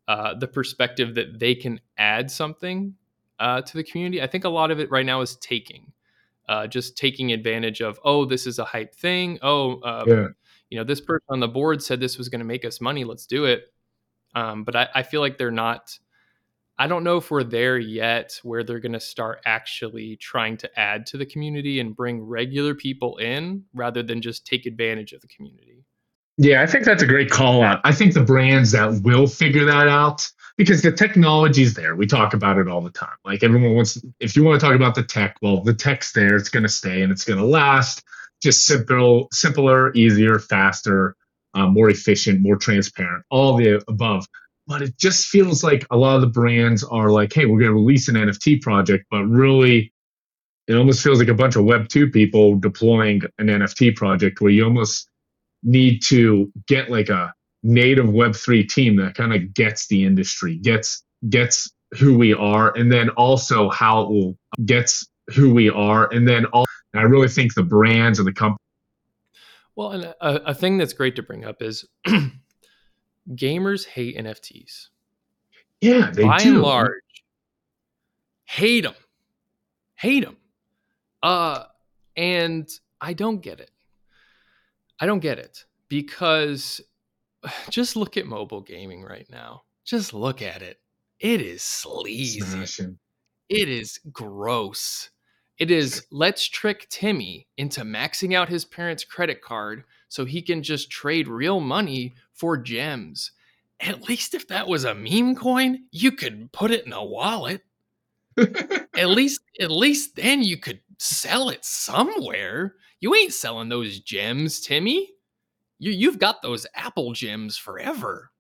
[0.08, 2.96] uh, the perspective that they can add something
[3.40, 4.22] uh, to the community.
[4.22, 5.92] I think a lot of it right now is taking,
[6.50, 9.40] uh, just taking advantage of, oh, this is a hype thing.
[9.42, 10.28] Oh, uh, yeah.
[10.70, 13.04] you know, this person on the board said this was going to make us money.
[13.04, 13.72] Let's do it.
[14.36, 15.98] Um, but I, I feel like they're not.
[16.80, 20.80] I don't know if we're there yet where they're going to start actually trying to
[20.80, 25.22] add to the community and bring regular people in rather than just take advantage of
[25.22, 25.84] the community.
[26.38, 27.82] Yeah, I think that's a great call out.
[27.84, 31.96] I think the brands that will figure that out because the technology's there.
[31.96, 33.16] We talk about it all the time.
[33.24, 36.36] Like everyone wants if you want to talk about the tech, well, the tech's there,
[36.36, 38.04] it's going to stay and it's going to last.
[38.42, 41.16] Just simple, simpler, easier, faster,
[41.56, 44.28] um, more efficient, more transparent, all the above.
[44.68, 47.72] But it just feels like a lot of the brands are like, hey, we're going
[47.72, 49.92] to release an NFT project, but really
[50.68, 54.52] it almost feels like a bunch of web 2 people deploying an nft project where
[54.52, 55.10] you almost
[55.64, 61.04] need to get like a native web3 team that kind of gets the industry gets
[61.30, 66.28] gets who we are and then also how it will gets who we are and
[66.28, 68.58] then all and i really think the brands and the company
[69.76, 71.86] well and a, a thing that's great to bring up is
[73.32, 74.88] gamers hate nfts
[75.82, 76.54] yeah they by do.
[76.54, 76.92] and large
[78.46, 78.96] hate them
[79.96, 80.38] hate them
[81.24, 81.64] uh,
[82.16, 82.70] and
[83.02, 83.72] I don't get it.
[85.00, 86.82] I don't get it because
[87.70, 89.64] just look at mobile gaming right now.
[89.86, 90.80] Just look at it.
[91.20, 92.42] It is sleazy.
[92.42, 93.00] Smashing.
[93.50, 95.10] It is gross.
[95.58, 100.62] It is let's trick Timmy into maxing out his parents' credit card so he can
[100.62, 103.32] just trade real money for gems.
[103.80, 107.64] At least if that was a meme coin, you could put it in a wallet.
[108.38, 112.76] at least at least then you could sell it somewhere.
[113.00, 115.12] You ain't selling those gems, Timmy.
[115.80, 118.32] You you've got those Apple gems forever.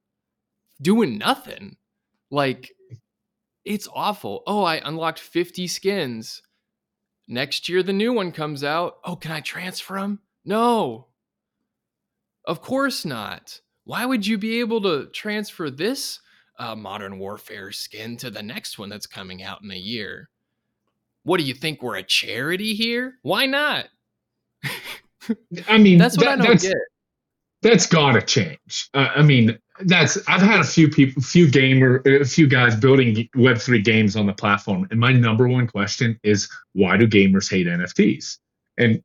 [0.82, 1.78] Doing nothing.
[2.30, 2.72] Like
[3.66, 4.44] it's awful.
[4.48, 6.42] Oh, I unlocked 50 skins.
[7.28, 8.98] Next year the new one comes out.
[9.04, 10.20] Oh, can I transfer them?
[10.46, 11.08] No.
[12.46, 13.60] Of course not.
[13.84, 16.20] Why would you be able to transfer this
[16.60, 20.30] uh, Modern Warfare skin to the next one that's coming out in a year?
[21.24, 21.82] What do you think?
[21.82, 23.16] We're a charity here?
[23.22, 23.88] Why not?
[25.68, 26.78] I mean, that's what that, I don't get.
[27.62, 28.90] That's gotta change.
[28.94, 32.76] Uh, I mean, that's I've had a few people, a few gamer, a few guys
[32.76, 37.08] building Web three games on the platform, and my number one question is why do
[37.08, 38.38] gamers hate NFTs?
[38.78, 39.02] And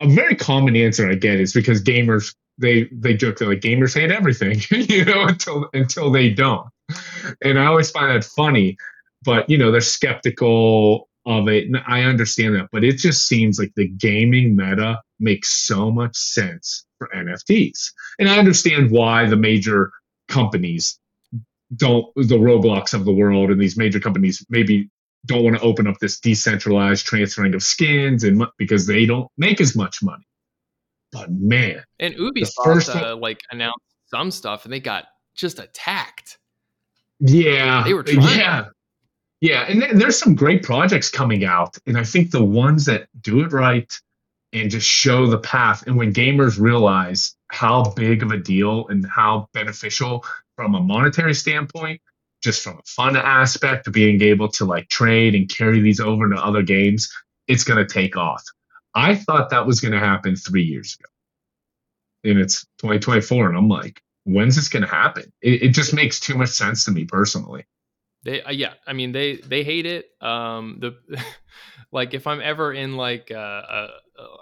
[0.00, 3.94] a very common answer I get is because gamers they they joke that like gamers
[3.94, 6.68] hate everything, you know, until until they don't.
[7.42, 8.76] And I always find that funny,
[9.22, 11.66] but you know they're skeptical of it.
[11.66, 16.16] And I understand that, but it just seems like the gaming meta makes so much
[16.16, 17.90] sense for NFTs.
[18.18, 19.92] And I understand why the major
[20.28, 20.98] companies
[21.74, 24.90] don't, the Roblox of the world and these major companies maybe
[25.26, 29.60] don't want to open up this decentralized transferring of skins and because they don't make
[29.60, 30.24] as much money.
[31.12, 36.38] But man, and Ubisoft first uh, like announced some stuff and they got just attacked.
[37.20, 38.38] Yeah, they were trying.
[38.38, 38.66] Yeah,
[39.40, 43.08] yeah, and th- there's some great projects coming out, and I think the ones that
[43.20, 43.90] do it right
[44.56, 49.06] and just show the path, and when gamers realize how big of a deal and
[49.06, 50.24] how beneficial
[50.56, 52.00] from a monetary standpoint,
[52.42, 56.24] just from a fun aspect to being able to like trade and carry these over
[56.24, 57.12] into other games,
[57.48, 58.42] it's going to take off.
[58.94, 63.68] I thought that was going to happen three years ago, and it's 2024, and I'm
[63.68, 65.32] like, when's this going to happen?
[65.42, 67.64] It, it just makes too much sense to me personally.
[68.26, 70.10] They uh, yeah, I mean they they hate it.
[70.20, 70.96] Um, the
[71.92, 73.88] like if I'm ever in like uh, uh,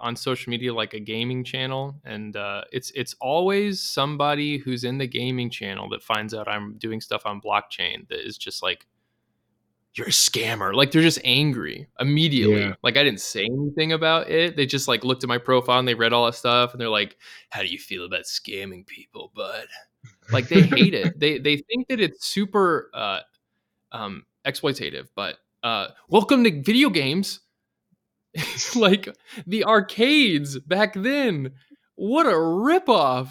[0.01, 4.97] on social media like a gaming channel, and uh, it's it's always somebody who's in
[4.97, 8.87] the gaming channel that finds out I'm doing stuff on blockchain that is just like
[9.97, 10.75] you're a scammer.
[10.75, 12.63] Like they're just angry immediately.
[12.63, 12.75] Yeah.
[12.83, 14.57] Like I didn't say anything about it.
[14.57, 16.89] They just like looked at my profile and they read all that stuff and they're
[16.89, 17.19] like,
[17.51, 19.67] "How do you feel about scamming people, bud?"
[20.33, 21.21] Like they hate it.
[21.21, 23.21] They they think that it's super uh,
[23.95, 27.41] um, exploitative, but uh, welcome to video games.
[28.77, 29.09] like
[29.47, 31.53] the arcades back then.
[31.95, 33.31] What a ripoff!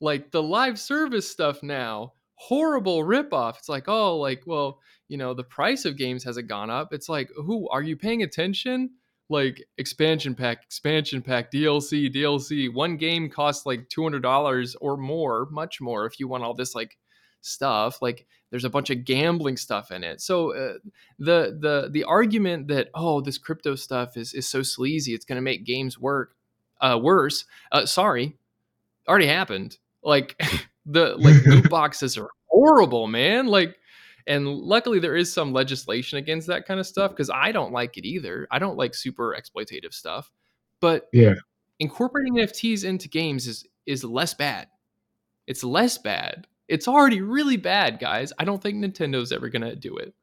[0.00, 2.14] Like the live service stuff now.
[2.34, 3.58] Horrible ripoff.
[3.58, 6.92] It's like, oh, like, well, you know, the price of games hasn't gone up.
[6.92, 8.90] It's like, who are you paying attention?
[9.28, 12.72] Like expansion pack, expansion pack, DLC, DLC.
[12.72, 16.54] One game costs like two hundred dollars or more, much more if you want all
[16.54, 16.96] this like
[17.40, 18.00] stuff.
[18.02, 20.20] Like there's a bunch of gambling stuff in it.
[20.20, 20.74] So uh,
[21.18, 25.36] the the the argument that oh this crypto stuff is is so sleazy, it's going
[25.36, 26.36] to make games work
[26.80, 27.44] uh, worse.
[27.70, 28.36] Uh, sorry,
[29.08, 29.78] already happened.
[30.02, 30.40] Like
[30.86, 33.46] the like loot boxes are horrible, man.
[33.46, 33.76] Like.
[34.26, 37.96] And luckily, there is some legislation against that kind of stuff because I don't like
[37.96, 38.46] it either.
[38.50, 40.30] I don't like super exploitative stuff.
[40.78, 41.34] But yeah,
[41.80, 44.68] incorporating NFTs into games is is less bad.
[45.46, 48.32] It's less bad it's already really bad, guys.
[48.38, 50.14] I don't think Nintendo's ever going to do it.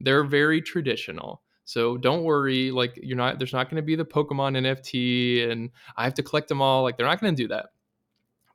[0.00, 1.42] They're very traditional.
[1.64, 5.70] So don't worry, like you're not there's not going to be the Pokemon NFT and
[5.96, 6.84] I have to collect them all.
[6.84, 7.70] Like they're not going to do that.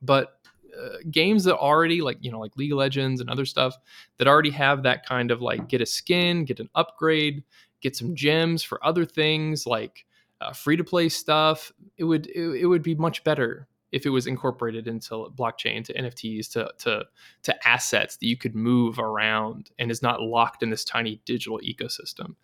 [0.00, 0.38] But
[0.74, 3.76] uh, games that already like you know like League of Legends and other stuff
[4.16, 7.44] that already have that kind of like get a skin, get an upgrade,
[7.82, 10.06] get some gems for other things like
[10.40, 11.70] uh, free to play stuff.
[11.98, 15.94] It would it, it would be much better if it was incorporated into blockchain to
[15.94, 17.04] nfts to to
[17.42, 21.60] to assets that you could move around and is not locked in this tiny digital
[21.60, 22.34] ecosystem.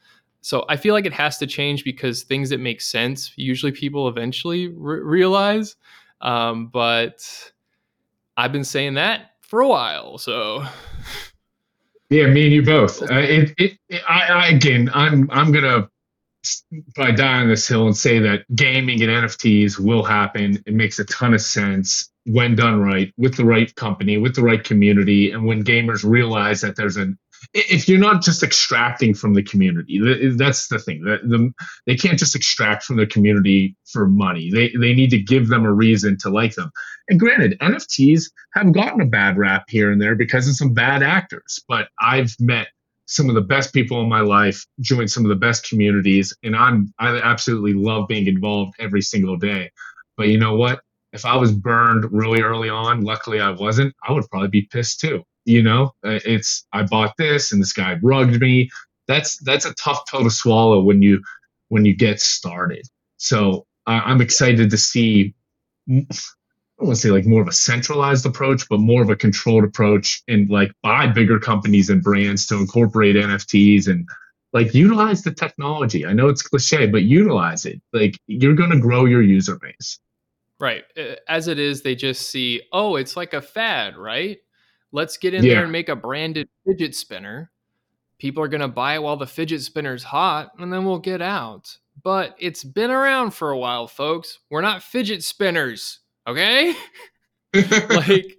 [0.40, 4.08] So i feel like it has to change because things that make sense usually people
[4.08, 5.76] eventually re- realize.
[6.20, 7.52] Um, but
[8.36, 10.64] i've been saying that for a while so.
[12.10, 13.02] Yeah me and you both.
[13.10, 15.88] Uh, it, it, it I, I again i'm i'm gonna
[16.94, 20.62] probably die on this hill and say that gaming and NFTs will happen.
[20.66, 24.42] It makes a ton of sense when done right with the right company, with the
[24.42, 27.18] right community, and when gamers realize that there's an
[27.54, 30.00] if you're not just extracting from the community,
[30.36, 31.04] that's the thing.
[31.04, 31.52] That the,
[31.86, 34.50] they can't just extract from the community for money.
[34.52, 36.70] They they need to give them a reason to like them.
[37.08, 38.24] And granted, NFTs
[38.54, 41.60] have gotten a bad rap here and there because of some bad actors.
[41.68, 42.68] But I've met
[43.08, 46.54] some of the best people in my life, joined some of the best communities, and
[46.54, 49.70] I'm I absolutely love being involved every single day.
[50.16, 50.80] But you know what?
[51.12, 55.00] If I was burned really early on, luckily I wasn't, I would probably be pissed
[55.00, 55.24] too.
[55.46, 58.68] You know, uh, it's I bought this and this guy rugged me.
[59.06, 61.22] That's that's a tough pill to swallow when you
[61.68, 62.86] when you get started.
[63.16, 65.34] So I'm excited to see
[66.78, 69.16] I don't want to say like more of a centralized approach, but more of a
[69.16, 74.08] controlled approach and like buy bigger companies and brands to incorporate NFTs and
[74.52, 76.06] like utilize the technology.
[76.06, 77.82] I know it's cliche, but utilize it.
[77.92, 79.98] Like you're going to grow your user base.
[80.60, 80.84] Right.
[81.28, 84.38] As it is, they just see, oh, it's like a fad, right?
[84.92, 85.54] Let's get in yeah.
[85.54, 87.50] there and make a branded fidget spinner.
[88.18, 91.22] People are going to buy it while the fidget spinner's hot, and then we'll get
[91.22, 91.76] out.
[92.02, 94.38] But it's been around for a while, folks.
[94.48, 96.00] We're not fidget spinners.
[96.28, 96.74] Okay?
[97.54, 98.38] like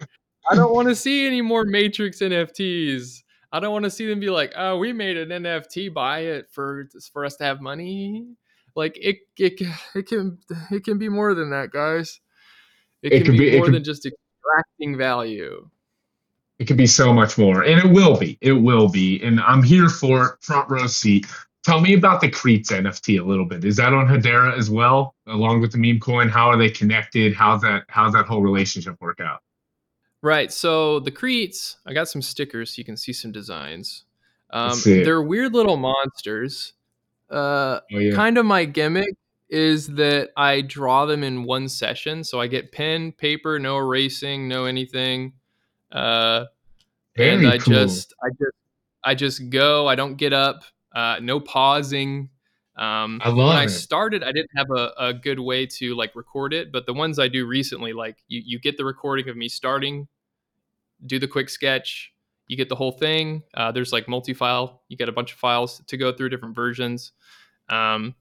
[0.49, 3.23] I don't want to see any more Matrix NFTs.
[3.51, 6.47] I don't want to see them be like, "Oh, we made an NFT, buy it
[6.51, 8.27] for for us to have money."
[8.75, 9.59] Like it it
[9.95, 10.37] it can
[10.71, 12.21] it can be more than that, guys.
[13.01, 15.69] It, it can, be, be more than just extracting value.
[16.59, 18.37] It can be so much more, and it will be.
[18.41, 21.25] It will be, and I'm here for front row seat.
[21.63, 23.65] Tell me about the Creets NFT a little bit.
[23.65, 26.29] Is that on Hedera as well, along with the meme coin?
[26.29, 27.33] How are they connected?
[27.33, 29.41] How's that how's that whole relationship work out?
[30.21, 30.51] Right.
[30.51, 34.05] So the Creets, I got some stickers so you can see some designs.
[34.51, 36.73] Um, they're weird little monsters.
[37.29, 38.15] Uh, oh, yeah.
[38.15, 39.13] Kind of my gimmick
[39.49, 42.23] is that I draw them in one session.
[42.23, 45.33] So I get pen, paper, no erasing, no anything.
[45.91, 46.45] Uh,
[47.17, 47.73] and I cool.
[47.73, 48.55] just, I just,
[49.03, 49.87] I just go.
[49.87, 52.29] I don't get up uh, no pausing.
[52.77, 56.15] Um, I love when I started, I didn't have a, a good way to like
[56.15, 59.35] record it, but the ones I do recently, like you, you get the recording of
[59.35, 60.07] me starting,
[61.05, 62.13] do the quick sketch,
[62.47, 63.43] you get the whole thing.
[63.53, 67.11] Uh, there's like multi-file, you get a bunch of files to go through different versions.
[67.67, 68.15] Um,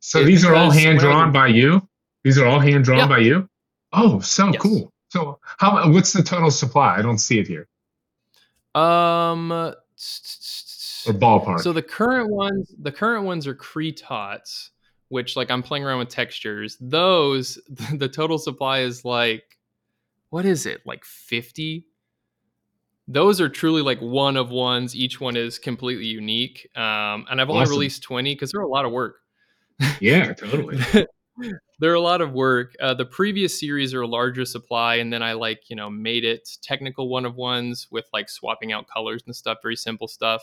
[0.00, 1.86] so these are all hand drawn by you.
[2.24, 3.08] These are all hand drawn yeah.
[3.08, 3.48] by you.
[3.92, 4.60] Oh, so yes.
[4.60, 4.92] cool.
[5.08, 5.90] So how?
[5.90, 6.96] What's the total supply?
[6.96, 7.68] I don't see it here.
[8.74, 9.74] Um
[11.06, 11.60] or ballpark.
[11.60, 14.70] So the current ones, the current ones are Cretots,
[15.08, 16.76] which like I'm playing around with textures.
[16.80, 17.58] Those
[17.94, 19.58] the total supply is like
[20.30, 20.82] what is it?
[20.84, 21.86] Like 50?
[23.06, 24.94] Those are truly like one of ones.
[24.94, 26.68] Each one is completely unique.
[26.76, 27.72] Um, and I've only awesome.
[27.72, 29.16] released 20 because they're a lot of work.
[30.00, 30.78] Yeah, totally.
[31.78, 32.74] they're a lot of work.
[32.80, 36.24] Uh, the previous series are a larger supply, and then I like you know made
[36.24, 40.42] it technical one of ones with like swapping out colors and stuff, very simple stuff.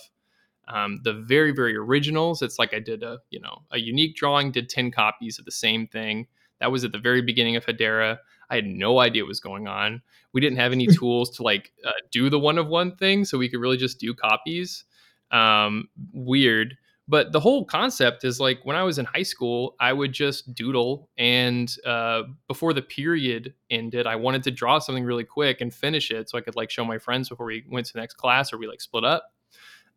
[0.67, 4.51] Um, the very very originals, it's like I did a you know a unique drawing,
[4.51, 6.27] did ten copies of the same thing.
[6.59, 8.17] That was at the very beginning of Hedera.
[8.49, 10.01] I had no idea what was going on.
[10.33, 13.37] We didn't have any tools to like uh, do the one of one thing, so
[13.37, 14.85] we could really just do copies.
[15.31, 19.93] Um, weird but the whole concept is like when I was in high school, I
[19.93, 25.23] would just doodle, and uh, before the period ended, I wanted to draw something really
[25.23, 27.93] quick and finish it so I could like show my friends before we went to
[27.93, 29.31] the next class or we like split up.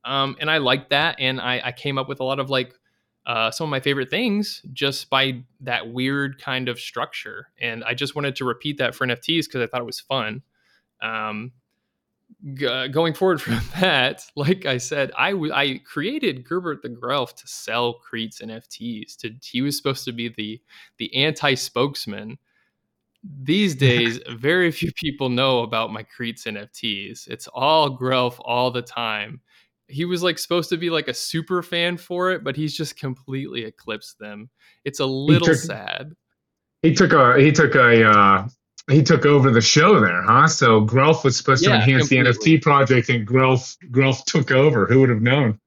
[0.04, 2.72] Um, and I liked that, and I, I, came up with a lot of like
[3.28, 7.48] uh, some of my favorite things just by that weird kind of structure.
[7.60, 10.42] And I just wanted to repeat that for NFTs because I thought it was fun.
[11.02, 11.52] Um,
[12.54, 17.34] g- going forward from that, like I said, I, w- I created Gerbert the Grelf
[17.36, 19.18] to sell Creets NFTs.
[19.18, 20.60] To he was supposed to be the
[20.96, 22.38] the anti spokesman.
[23.22, 27.28] These days, very few people know about my Creets NFTs.
[27.28, 29.42] It's all Grelf all the time.
[29.88, 32.98] He was like supposed to be like a super fan for it, but he's just
[32.98, 34.50] completely eclipsed them.
[34.84, 36.12] It's a little he took, sad.
[36.82, 38.48] He took a he took a uh,
[38.90, 40.48] he took over the show there, huh?
[40.48, 42.34] So Grelf was supposed Yeah, to enhance completely.
[42.34, 44.86] the NFT project, and Grelf Grelf took over.
[44.86, 45.58] Who would have known?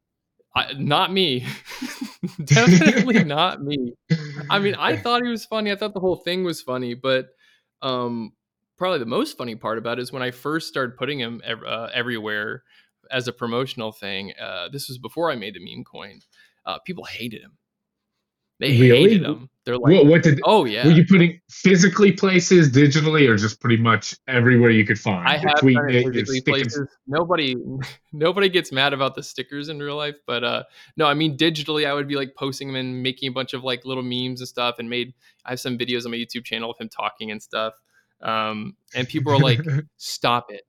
[0.55, 1.45] I, not me.
[2.43, 3.93] Definitely not me.
[4.49, 5.71] I mean, I thought he was funny.
[5.71, 7.29] I thought the whole thing was funny, but
[7.81, 8.33] um,
[8.77, 11.63] probably the most funny part about it is when I first started putting him ev-
[11.63, 12.63] uh, everywhere
[13.11, 14.33] as a promotional thing.
[14.39, 16.19] Uh, this was before I made the meme coin.
[16.65, 17.57] Uh, people hated him.
[18.59, 19.09] They Really?
[19.09, 19.49] hated him.
[19.65, 20.39] They're like, what, what did?
[20.45, 24.99] "Oh yeah." Were you putting physically places, digitally, or just pretty much everywhere you could
[24.99, 25.27] find?
[25.27, 26.87] I have it it, physically sticking- places.
[27.07, 27.55] Nobody,
[28.13, 30.63] nobody gets mad about the stickers in real life, but uh,
[30.95, 33.63] no, I mean digitally, I would be like posting them and making a bunch of
[33.63, 35.13] like little memes and stuff, and made.
[35.43, 37.73] I have some videos on my YouTube channel of him talking and stuff,
[38.21, 39.59] um, and people are like,
[39.97, 40.61] "Stop it!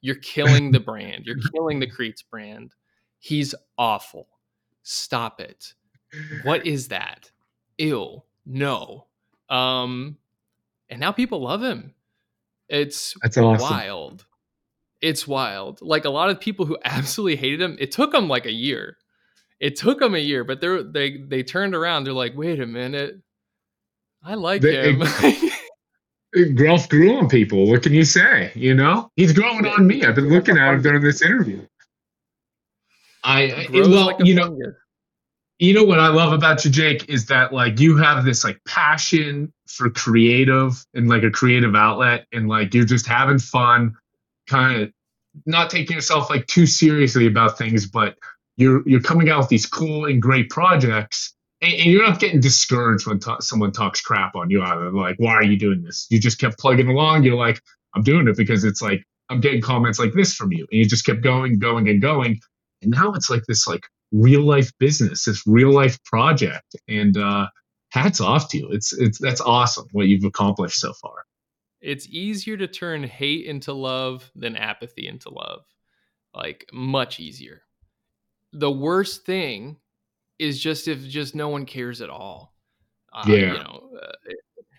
[0.00, 1.26] You're killing the brand.
[1.26, 2.74] You're killing the Creets brand.
[3.18, 4.28] He's awful.
[4.82, 5.74] Stop it.
[6.42, 7.30] What is that?
[7.78, 8.22] Ew.
[8.46, 9.06] No."
[9.48, 10.16] Um,
[10.88, 11.94] and now people love him.
[12.68, 13.68] It's That's awesome.
[13.68, 14.24] wild.
[15.00, 15.80] It's wild.
[15.82, 18.96] Like a lot of people who absolutely hated him, it took them like a year.
[19.58, 22.04] It took them a year, but they're they they turned around.
[22.04, 23.20] They're like, wait a minute,
[24.22, 25.02] I like They- him.
[26.34, 27.66] Grelf grew on people.
[27.66, 28.52] What can you say?
[28.54, 30.04] You know, he's growing on me.
[30.04, 31.66] I've been looking at him during this interview.
[33.24, 34.74] I, I well, like a you know, fungus.
[35.58, 38.60] you know what I love about you, Jake, is that like you have this like
[38.66, 43.96] passion for creative and like a creative outlet, and like you're just having fun,
[44.48, 44.92] kind of
[45.46, 48.16] not taking yourself like too seriously about things, but
[48.56, 52.40] you're you're coming out with these cool and great projects, and, and you're not getting
[52.40, 54.92] discouraged when ta- someone talks crap on you either.
[54.92, 56.06] Like, why are you doing this?
[56.10, 57.24] You just kept plugging along.
[57.24, 57.60] You're like,
[57.94, 60.84] I'm doing it because it's like I'm getting comments like this from you, and you
[60.84, 62.40] just kept going, going, and going,
[62.82, 67.46] and now it's like this like real life business, this real life project, and uh,
[67.90, 68.68] hats off to you.
[68.72, 71.24] It's it's that's awesome what you've accomplished so far.
[71.80, 75.64] It's easier to turn hate into love than apathy into love.
[76.34, 77.62] Like much easier.
[78.52, 79.76] The worst thing
[80.40, 82.54] is just if just no one cares at all.
[83.12, 83.36] Uh, Yeah.
[83.36, 84.12] You know, uh,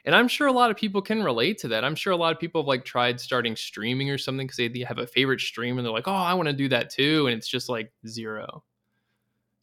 [0.06, 1.84] and I'm sure a lot of people can relate to that.
[1.86, 4.86] I'm sure a lot of people have like tried starting streaming or something because they
[4.88, 7.38] have a favorite stream and they're like, oh, I want to do that too, and
[7.38, 8.64] it's just like zero.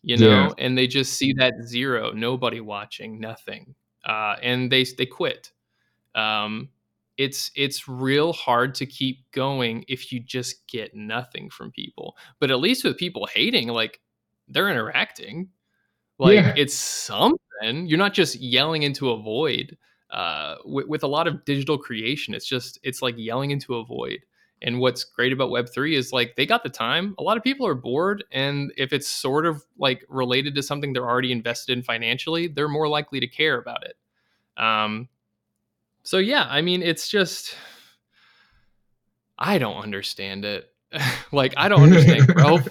[0.03, 0.51] You know, Yeah.
[0.59, 3.75] and they just see that zero, nobody watching, nothing,
[4.05, 5.51] uh, and they they quit.
[6.15, 6.69] Um,
[7.17, 12.17] it's it's real hard to keep going if you just get nothing from people.
[12.39, 14.01] But at least with people hating, like
[14.47, 15.49] they're interacting.
[16.19, 16.55] Like Yeah.
[16.57, 17.39] it's something.
[17.87, 19.77] You're not just yelling into a void.
[20.11, 23.85] Uh, with, with a lot of digital creation, it's just it's like yelling into a
[23.85, 24.21] void.
[24.63, 27.15] And what's great about Web3 is like they got the time.
[27.19, 28.25] A lot of people are bored.
[28.33, 32.69] And if it's sort of like related to something they're already invested in financially, they're
[32.69, 33.97] more likely to care about it.
[34.61, 35.09] Um,
[36.03, 37.55] so yeah, I mean, it's just
[39.39, 40.73] I don't understand it.
[41.33, 42.67] like I don't understand Grelf.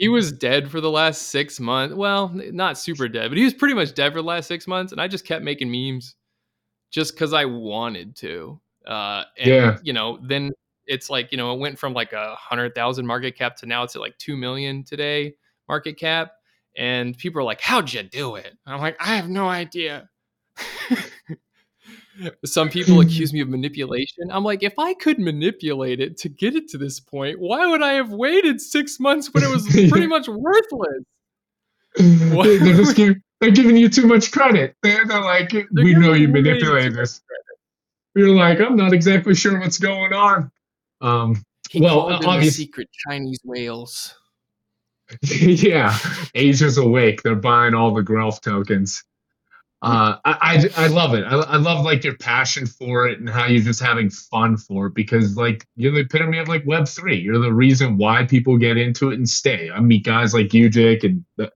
[0.00, 1.94] He was dead for the last six months.
[1.94, 4.92] Well, not super dead, but he was pretty much dead for the last six months,
[4.92, 6.14] and I just kept making memes
[6.90, 8.58] just because I wanted to.
[8.86, 9.78] Uh, and Yeah.
[9.82, 10.52] you know, then
[10.86, 13.82] it's like you know, it went from like a hundred thousand market cap to now
[13.82, 15.34] it's at like two million today
[15.68, 16.32] market cap,
[16.78, 20.08] and people are like, "How'd you do it?" And I'm like, "I have no idea."
[22.44, 24.30] Some people accuse me of manipulation.
[24.30, 27.82] I'm like, if I could manipulate it to get it to this point, why would
[27.82, 31.04] I have waited six months when it was pretty much worthless?
[31.98, 34.76] They- they're give, they're giving you too much credit.
[34.82, 37.20] They're, they're like, we know you manipulated this.
[38.14, 40.50] You're like, I'm not exactly sure what's going on.
[41.00, 42.08] Um, He Well,
[42.38, 44.14] in secret Chinese whales.
[45.22, 45.96] yeah,
[46.34, 47.22] Asia's awake.
[47.22, 49.02] They're buying all the Grelf tokens.
[49.82, 51.24] Uh, I, I, I love it.
[51.24, 54.86] I, I love like your passion for it and how you're just having fun for
[54.86, 57.18] it because like you're the epitome of like Web three.
[57.18, 59.70] You're the reason why people get into it and stay.
[59.70, 61.46] I meet guys like you, Jake, and uh,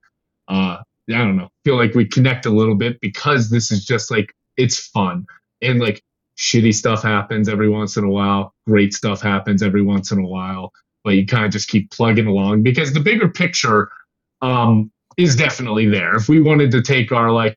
[0.49, 1.49] I don't know.
[1.65, 5.27] Feel like we connect a little bit because this is just like it's fun
[5.61, 6.03] and like
[6.39, 8.55] shitty stuff happens every once in a while.
[8.67, 10.73] Great stuff happens every once in a while
[11.05, 13.91] but you kind of just keep plugging along because the bigger picture
[14.43, 16.17] um, is definitely there.
[16.17, 17.57] If we wanted to take our like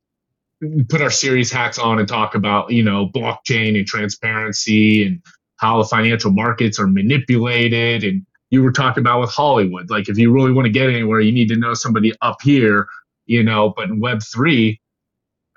[0.90, 5.22] put our serious hats on and talk about you know blockchain and transparency and
[5.58, 10.18] how the financial markets are manipulated and you were talking about with Hollywood like if
[10.18, 12.88] you really want to get anywhere you need to know somebody up here
[13.26, 14.80] you know but in web 3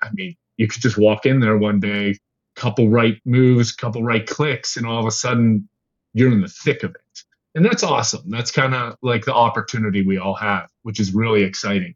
[0.01, 2.17] I mean you could just walk in there one day
[2.55, 5.67] couple right moves couple right clicks and all of a sudden
[6.13, 7.23] you're in the thick of it
[7.55, 8.23] and that's awesome.
[8.29, 11.95] That's kind of like the opportunity we all have, which is really exciting.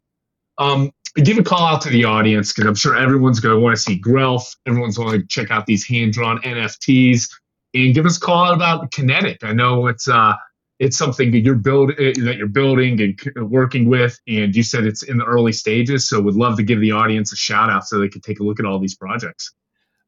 [0.58, 0.90] Um,
[1.24, 3.80] give a call out to the audience because I'm sure everyone's going to want to
[3.80, 4.56] see Grelf.
[4.66, 7.30] Everyone's going to check out these hand drawn NFTs
[7.74, 9.42] and give us a call out about Kinetic.
[9.42, 10.34] I know it's uh,
[10.78, 14.84] it's something that you're build eh, that you're building and working with, and you said
[14.84, 16.08] it's in the early stages.
[16.08, 18.42] So, would love to give the audience a shout out so they can take a
[18.42, 19.52] look at all these projects.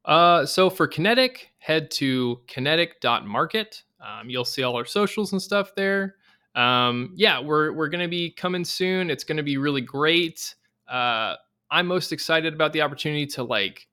[0.05, 3.83] Uh, so for Kinetic, head to kinetic.market.
[4.01, 6.17] Um, you'll see all our socials and stuff there.
[6.55, 9.11] Um, yeah, we're we're gonna be coming soon.
[9.11, 10.55] It's gonna be really great.
[10.91, 11.37] Uh,
[11.71, 13.89] I'm most excited about the opportunity to like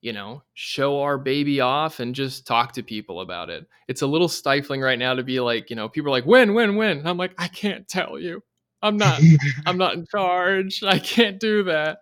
[0.00, 3.66] you know, show our baby off and just talk to people about it.
[3.88, 6.54] It's a little stifling right now to be like, you know, people are like, when,
[6.54, 6.98] when, when?
[6.98, 8.42] And I'm like, I can't tell you.
[8.82, 9.20] I'm not,
[9.66, 10.82] I'm not in charge.
[10.82, 11.98] I can't do that.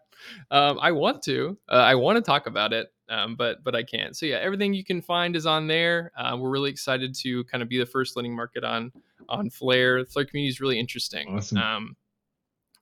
[0.50, 3.82] Um, I want to, uh, I want to talk about it, um, but, but I
[3.82, 4.16] can't.
[4.16, 6.12] So yeah, everything you can find is on there.
[6.16, 8.92] Uh, we're really excited to kind of be the first lending market on,
[9.28, 10.04] on Flare.
[10.04, 11.36] The Flare community is really interesting.
[11.36, 11.58] Awesome.
[11.58, 11.96] Um,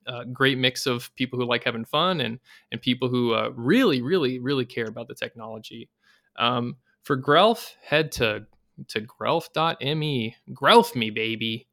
[0.07, 2.39] a great mix of people who like having fun and
[2.71, 5.89] and people who uh, really, really, really care about the technology.
[6.37, 8.45] Um, for Grelf, head to
[8.87, 10.35] to grelf.me.
[10.51, 11.67] Grelf me, baby.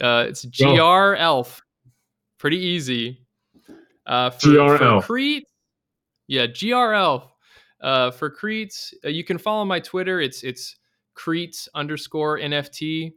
[0.00, 1.62] Uh, it's GR Elf.
[2.38, 3.22] Pretty easy.
[4.06, 5.00] Uh, for, GRL.
[5.00, 5.44] for Creet,
[6.28, 7.32] yeah, GR Elf.
[7.80, 8.72] Uh, for Creet,
[9.04, 10.20] uh, you can follow my Twitter.
[10.20, 10.76] It's it's
[11.14, 13.12] Creet underscore NFT.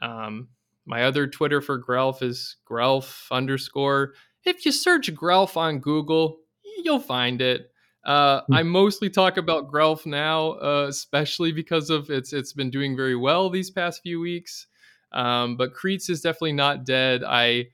[0.00, 0.48] Um,
[0.86, 4.14] my other Twitter for Grelf is Grelf underscore.
[4.44, 6.38] If you search Grelf on Google,
[6.84, 7.70] you'll find it.
[8.04, 8.54] Uh, hmm.
[8.54, 13.16] I mostly talk about Grelf now, uh, especially because of it's it's been doing very
[13.16, 14.66] well these past few weeks.
[15.12, 17.22] Um, but Creets is definitely not dead.
[17.22, 17.66] I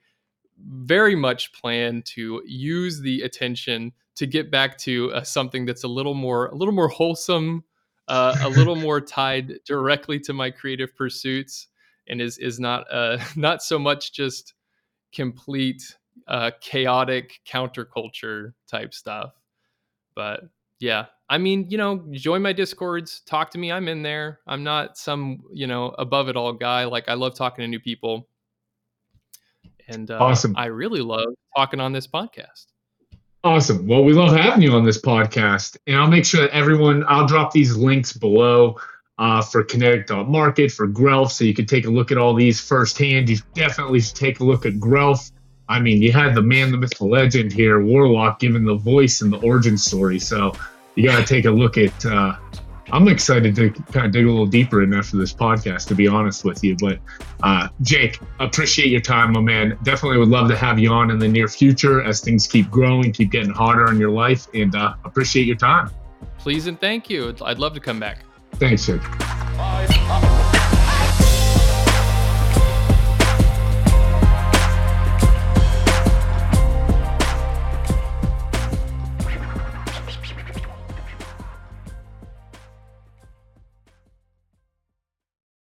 [0.61, 5.87] very much plan to use the attention to get back to uh, something that's a
[5.87, 7.63] little more a little more wholesome,
[8.07, 11.68] uh, a little more tied directly to my creative pursuits
[12.09, 14.53] and is is not uh, not so much just
[15.13, 15.95] complete
[16.27, 19.33] uh, chaotic counterculture type stuff.
[20.15, 20.41] But
[20.79, 23.71] yeah, I mean, you know, join my discords, talk to me.
[23.71, 24.39] I'm in there.
[24.47, 26.85] I'm not some you know above it all guy.
[26.85, 28.27] Like I love talking to new people,
[29.87, 30.55] and uh, awesome.
[30.57, 32.65] I really love talking on this podcast.
[33.41, 33.87] Awesome.
[33.87, 37.05] Well, we love having you on this podcast, and I'll make sure that everyone.
[37.07, 38.77] I'll drop these links below
[39.19, 43.29] uh, for Kinetic.market, for Grelf, so you can take a look at all these firsthand.
[43.29, 45.31] You definitely should take a look at Grelf.
[45.67, 49.21] I mean, you had the man, the myth, the legend here, Warlock, giving the voice
[49.21, 50.19] and the origin story.
[50.19, 50.53] So
[50.95, 52.05] you got to take a look at.
[52.05, 52.37] Uh,
[52.91, 56.07] I'm excited to kind of dig a little deeper in after this podcast, to be
[56.07, 56.75] honest with you.
[56.75, 56.97] But
[57.43, 59.77] uh, Jake, appreciate your time, my man.
[59.83, 63.11] Definitely would love to have you on in the near future as things keep growing,
[63.11, 65.91] keep getting harder in your life, and uh, appreciate your time.
[66.39, 67.35] Please and thank you.
[67.43, 68.23] I'd love to come back.
[68.59, 68.99] Thanks, sir.